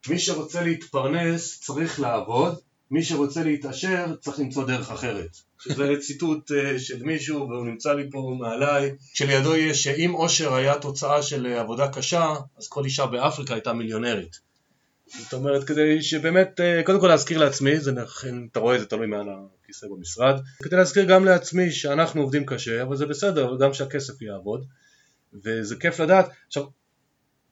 מי 0.09 0.19
שרוצה 0.19 0.61
להתפרנס 0.61 1.59
צריך 1.59 1.99
לעבוד, 1.99 2.55
מי 2.91 3.03
שרוצה 3.03 3.43
להתעשר 3.43 4.05
צריך 4.21 4.39
למצוא 4.39 4.67
דרך 4.67 4.91
אחרת. 4.91 5.37
שזה 5.59 5.93
ציטוט 6.07 6.51
אה, 6.51 6.79
של 6.79 7.03
מישהו 7.03 7.49
והוא 7.49 7.65
נמצא 7.65 7.93
לי 7.93 8.11
פה 8.11 8.35
מעליי, 8.39 8.95
שלידו 9.13 9.55
יש 9.55 9.83
שאם 9.83 10.11
עושר 10.11 10.53
היה 10.53 10.79
תוצאה 10.79 11.21
של 11.21 11.45
אה, 11.45 11.61
עבודה 11.61 11.87
קשה, 11.87 12.33
אז 12.57 12.67
כל 12.67 12.85
אישה 12.85 13.05
באפריקה 13.05 13.53
הייתה 13.53 13.73
מיליונרית. 13.73 14.39
זאת 15.19 15.33
אומרת, 15.33 15.63
כדי 15.63 16.01
שבאמת, 16.01 16.59
אה, 16.59 16.81
קודם 16.85 16.99
כל 16.99 17.07
להזכיר 17.07 17.37
לעצמי, 17.37 17.79
זה 17.79 17.91
נכן, 17.91 18.47
אתה 18.51 18.59
רואה 18.59 18.79
זה 18.79 18.85
תלוי 18.85 19.07
מעל 19.07 19.29
הכיסא 19.65 19.87
במשרד, 19.87 20.39
כדי 20.63 20.75
להזכיר 20.75 21.05
גם 21.05 21.25
לעצמי 21.25 21.71
שאנחנו 21.71 22.21
עובדים 22.21 22.45
קשה, 22.45 22.81
אבל 22.81 22.95
זה 22.95 23.05
בסדר, 23.05 23.57
גם 23.59 23.73
שהכסף 23.73 24.21
יעבוד, 24.21 24.65
וזה 25.43 25.75
כיף 25.75 25.99
לדעת. 25.99 26.29
עכשיו, 26.47 26.63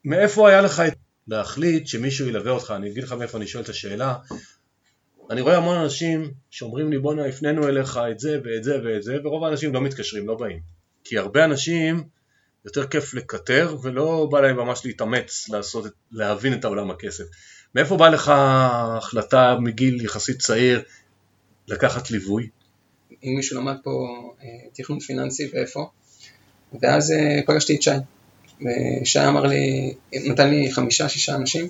מאיפה 0.06 0.50
היה 0.50 0.62
לך 0.62 0.80
את 0.80 0.94
להחליט 1.28 1.88
שמישהו 1.88 2.28
ילווה 2.28 2.52
אותך? 2.52 2.74
אני 2.76 2.90
אגיד 2.90 3.04
לך 3.04 3.12
מאיפה 3.12 3.38
אני 3.38 3.48
שואל 3.48 3.64
את 3.64 3.70
השאלה. 3.70 4.16
אני 5.30 5.42
רואה 5.42 5.58
המון 5.58 5.78
אנשים 5.78 6.34
שאומרים 6.50 6.92
לי 6.92 7.00
בואנה 7.00 7.26
הפנינו 7.26 7.68
אליך 7.68 8.00
את 8.12 8.20
זה 8.20 8.40
ואת 8.44 8.64
זה 8.64 8.78
ואת 8.84 9.04
זה, 9.04 9.18
ורוב 9.24 9.44
האנשים 9.44 9.74
לא 9.74 9.82
מתקשרים, 9.82 10.28
לא 10.28 10.36
באים. 10.36 10.60
כי 11.04 11.18
הרבה 11.18 11.46
אנשים 11.46 12.04
יותר 12.66 12.88
כיף 12.88 13.14
לקטר 13.14 13.78
ולא 13.84 14.28
בא 14.32 14.42
להם 14.42 14.56
ממש 14.56 14.86
להתאמץ 14.86 15.50
לעשות, 15.50 15.86
להבין 16.12 16.54
את 16.54 16.66
העולם 16.66 16.92
הכסף. 16.92 17.24
מאיפה 17.76 17.98
בא 17.98 18.10
לך 18.10 18.32
החלטה 18.36 19.58
מגיל 19.60 20.06
יחסית 20.06 20.40
צעיר 20.40 20.82
לקחת 21.68 22.12
ליווי? 22.12 22.50
אם 23.24 23.34
מישהו 23.36 23.62
למד 23.62 23.76
פה 23.84 24.08
אה, 24.44 24.48
תכנון 24.74 25.00
פיננסי 25.00 25.50
ואיפה, 25.54 25.86
ואז 26.82 27.12
אה, 27.12 27.40
פגשתי 27.46 27.76
את 27.76 27.82
שי. 27.82 27.92
ושי 28.62 29.20
אמר 29.20 29.46
לי, 29.46 29.94
נתן 30.14 30.50
לי 30.50 30.72
חמישה, 30.72 31.10
שישה 31.10 31.36
אנשים, 31.36 31.68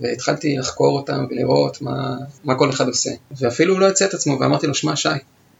והתחלתי 0.00 0.56
לחקור 0.56 0.98
אותם 0.98 1.26
ולראות 1.30 1.82
מה, 1.82 2.16
מה 2.44 2.58
כל 2.58 2.70
אחד 2.70 2.86
עושה. 2.86 3.10
ואפילו 3.30 3.74
הוא 3.74 3.80
לא 3.80 3.88
הציע 3.88 4.06
את 4.06 4.14
עצמו, 4.14 4.40
ואמרתי 4.40 4.66
לו, 4.66 4.74
שמע 4.74 4.96
שי, 4.96 5.08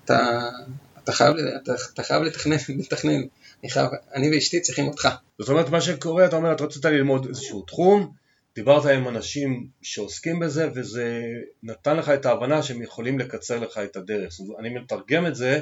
אתה, 0.05 0.49
אתה, 1.05 1.13
חייב, 1.13 1.37
אתה, 1.63 1.73
אתה 1.95 2.03
חייב 2.03 2.23
לתכנן, 2.23 2.57
לתכנן. 2.79 3.21
אני, 3.63 3.71
חייב, 3.71 3.91
אני 4.15 4.35
ואשתי 4.35 4.61
צריכים 4.61 4.89
אותך. 4.89 5.09
זאת 5.39 5.49
אומרת 5.49 5.69
מה 5.69 5.81
שקורה, 5.81 6.25
אתה 6.25 6.37
אומר, 6.37 6.53
אתה 6.53 6.65
רצית 6.65 6.85
ללמוד 6.85 7.27
איזשהו 7.27 7.63
תחום, 7.63 8.13
דיברת 8.55 8.85
עם 8.85 9.09
אנשים 9.09 9.67
שעוסקים 9.83 10.41
בזה 10.41 10.69
וזה 10.75 11.23
נתן 11.63 11.97
לך 11.97 12.09
את 12.09 12.27
ההבנה 12.27 12.63
שהם 12.63 12.83
יכולים 12.83 13.19
לקצר 13.19 13.59
לך 13.59 13.79
את 13.79 13.97
הדרך. 13.97 14.33
זאת 14.33 14.41
אומרת, 14.41 14.61
אני 14.61 14.69
מתרגם 14.69 15.27
את 15.27 15.35
זה, 15.35 15.61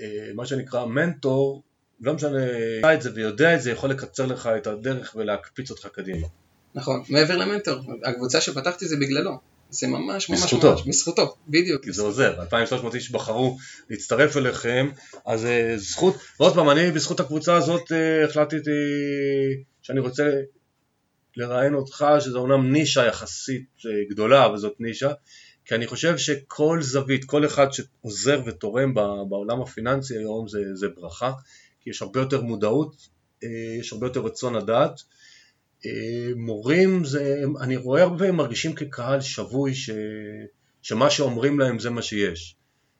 אה, 0.00 0.30
מה 0.34 0.46
שנקרא 0.46 0.84
מנטור, 0.84 1.62
לא 2.00 2.14
משנה, 2.14 2.40
יודע 2.76 2.94
את 2.94 3.02
זה 3.02 3.10
ויודע 3.14 3.54
את 3.54 3.62
זה, 3.62 3.70
יכול 3.70 3.90
לקצר 3.90 4.26
לך 4.26 4.46
את 4.56 4.66
הדרך 4.66 5.16
ולהקפיץ 5.18 5.70
אותך 5.70 5.86
קדימה. 5.86 6.26
נכון, 6.74 7.02
מעבר 7.08 7.36
למנטור, 7.36 7.74
הקבוצה 8.04 8.40
שפתחתי 8.40 8.88
זה 8.88 8.96
בגללו. 8.96 9.38
זה 9.70 9.86
ממש 9.86 10.30
ממש 10.30 10.42
בזכותו. 10.42 10.70
ממש, 10.70 10.82
בזכותו, 10.86 11.36
בדיוק. 11.48 11.84
כי 11.84 11.92
זה 11.92 12.02
עוזר, 12.02 12.42
2,300 12.42 12.94
איש 12.94 13.10
בחרו 13.10 13.58
להצטרף 13.90 14.36
אליכם, 14.36 14.90
אז 15.26 15.44
אה, 15.44 15.74
זכות, 15.76 16.16
ועוד 16.40 16.54
פעם, 16.54 16.70
אני 16.70 16.90
בזכות 16.90 17.20
הקבוצה 17.20 17.54
הזאת 17.56 17.92
אה, 17.92 18.24
החלטתי 18.24 18.56
שאני 19.82 20.00
רוצה 20.00 20.30
לראיין 21.36 21.74
אותך, 21.74 22.06
שזו 22.20 22.38
אומנם 22.38 22.72
נישה 22.72 23.06
יחסית 23.06 23.66
אה, 23.86 23.90
גדולה, 24.10 24.46
אבל 24.46 24.58
זאת 24.58 24.80
נישה, 24.80 25.12
כי 25.64 25.74
אני 25.74 25.86
חושב 25.86 26.18
שכל 26.18 26.82
זווית, 26.82 27.24
כל 27.24 27.46
אחד 27.46 27.66
שעוזר 27.72 28.42
ותורם 28.46 28.94
בעולם 29.28 29.62
הפיננסי 29.62 30.18
היום 30.18 30.48
זה, 30.48 30.60
זה 30.74 30.88
ברכה, 30.88 31.32
כי 31.80 31.90
יש 31.90 32.02
הרבה 32.02 32.20
יותר 32.20 32.40
מודעות, 32.40 33.08
אה, 33.44 33.48
יש 33.80 33.92
הרבה 33.92 34.06
יותר 34.06 34.20
רצון 34.20 34.54
לדעת. 34.54 35.00
אה, 35.86 36.30
מורים, 36.36 37.04
זה, 37.04 37.42
אני 37.60 37.76
רואה 37.76 38.02
הרבה 38.02 38.32
מרגישים 38.32 38.74
כקהל 38.74 39.20
שבוי 39.20 39.74
ש, 39.74 39.90
שמה 40.82 41.10
שאומרים 41.10 41.60
להם 41.60 41.78
זה 41.78 41.90
מה 41.90 42.02
שיש. 42.02 42.56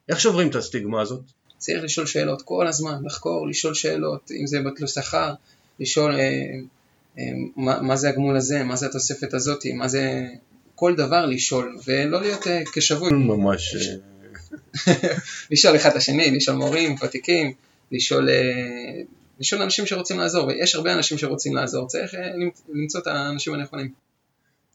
איך 0.09 0.19
שוברים 0.19 0.49
את 0.49 0.55
הסטיגמה 0.55 1.01
הזאת? 1.01 1.21
צריך 1.57 1.83
לשאול 1.83 2.05
שאלות 2.05 2.41
כל 2.41 2.67
הזמן, 2.67 3.05
לחקור, 3.05 3.47
לשאול 3.47 3.73
שאלות, 3.73 4.31
אם 4.41 4.47
זה 4.47 4.57
בתלוש 4.61 4.91
שכר, 4.91 5.33
לשאול 5.79 6.15
מה, 7.55 7.81
מה 7.81 7.95
זה 7.95 8.09
הגמול 8.09 8.37
הזה, 8.37 8.63
מה 8.63 8.75
זה 8.75 8.85
התוספת 8.85 9.33
הזאת, 9.33 9.65
מה 9.75 9.87
זה... 9.87 10.25
כל 10.75 10.95
דבר 10.95 11.25
לשאול, 11.25 11.77
ולא 11.87 12.21
להיות 12.21 12.47
אה, 12.47 12.61
כשבוי. 12.73 13.13
ממש... 13.33 13.75
אה, 13.75 14.93
לשאול 15.51 15.75
אחד 15.75 15.89
את 15.89 15.95
השני, 15.95 16.31
לשאול 16.31 16.57
מורים, 16.57 16.95
ותיקים, 17.03 17.53
לשאול, 17.91 18.29
אה, 18.29 19.01
לשאול 19.39 19.61
אנשים 19.61 19.85
שרוצים 19.85 20.19
לעזור, 20.19 20.47
ויש 20.47 20.75
הרבה 20.75 20.93
אנשים 20.93 21.17
שרוצים 21.17 21.55
לעזור, 21.55 21.87
צריך 21.87 22.13
למצ- 22.13 22.61
למצוא 22.73 23.01
את 23.01 23.07
האנשים 23.07 23.53
הנכונים. 23.53 23.91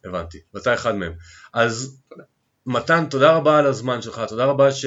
הבנתי, 0.05 0.39
ואתה 0.55 0.75
אחד 0.75 0.95
מהם. 0.95 1.13
אז 1.53 1.97
תודה. 2.11 2.25
מתן, 2.67 3.05
תודה 3.11 3.33
רבה 3.33 3.59
על 3.59 3.67
הזמן 3.67 4.03
שלך, 4.03 4.21
תודה 4.29 4.45
רבה 4.45 4.73
ש... 4.73 4.87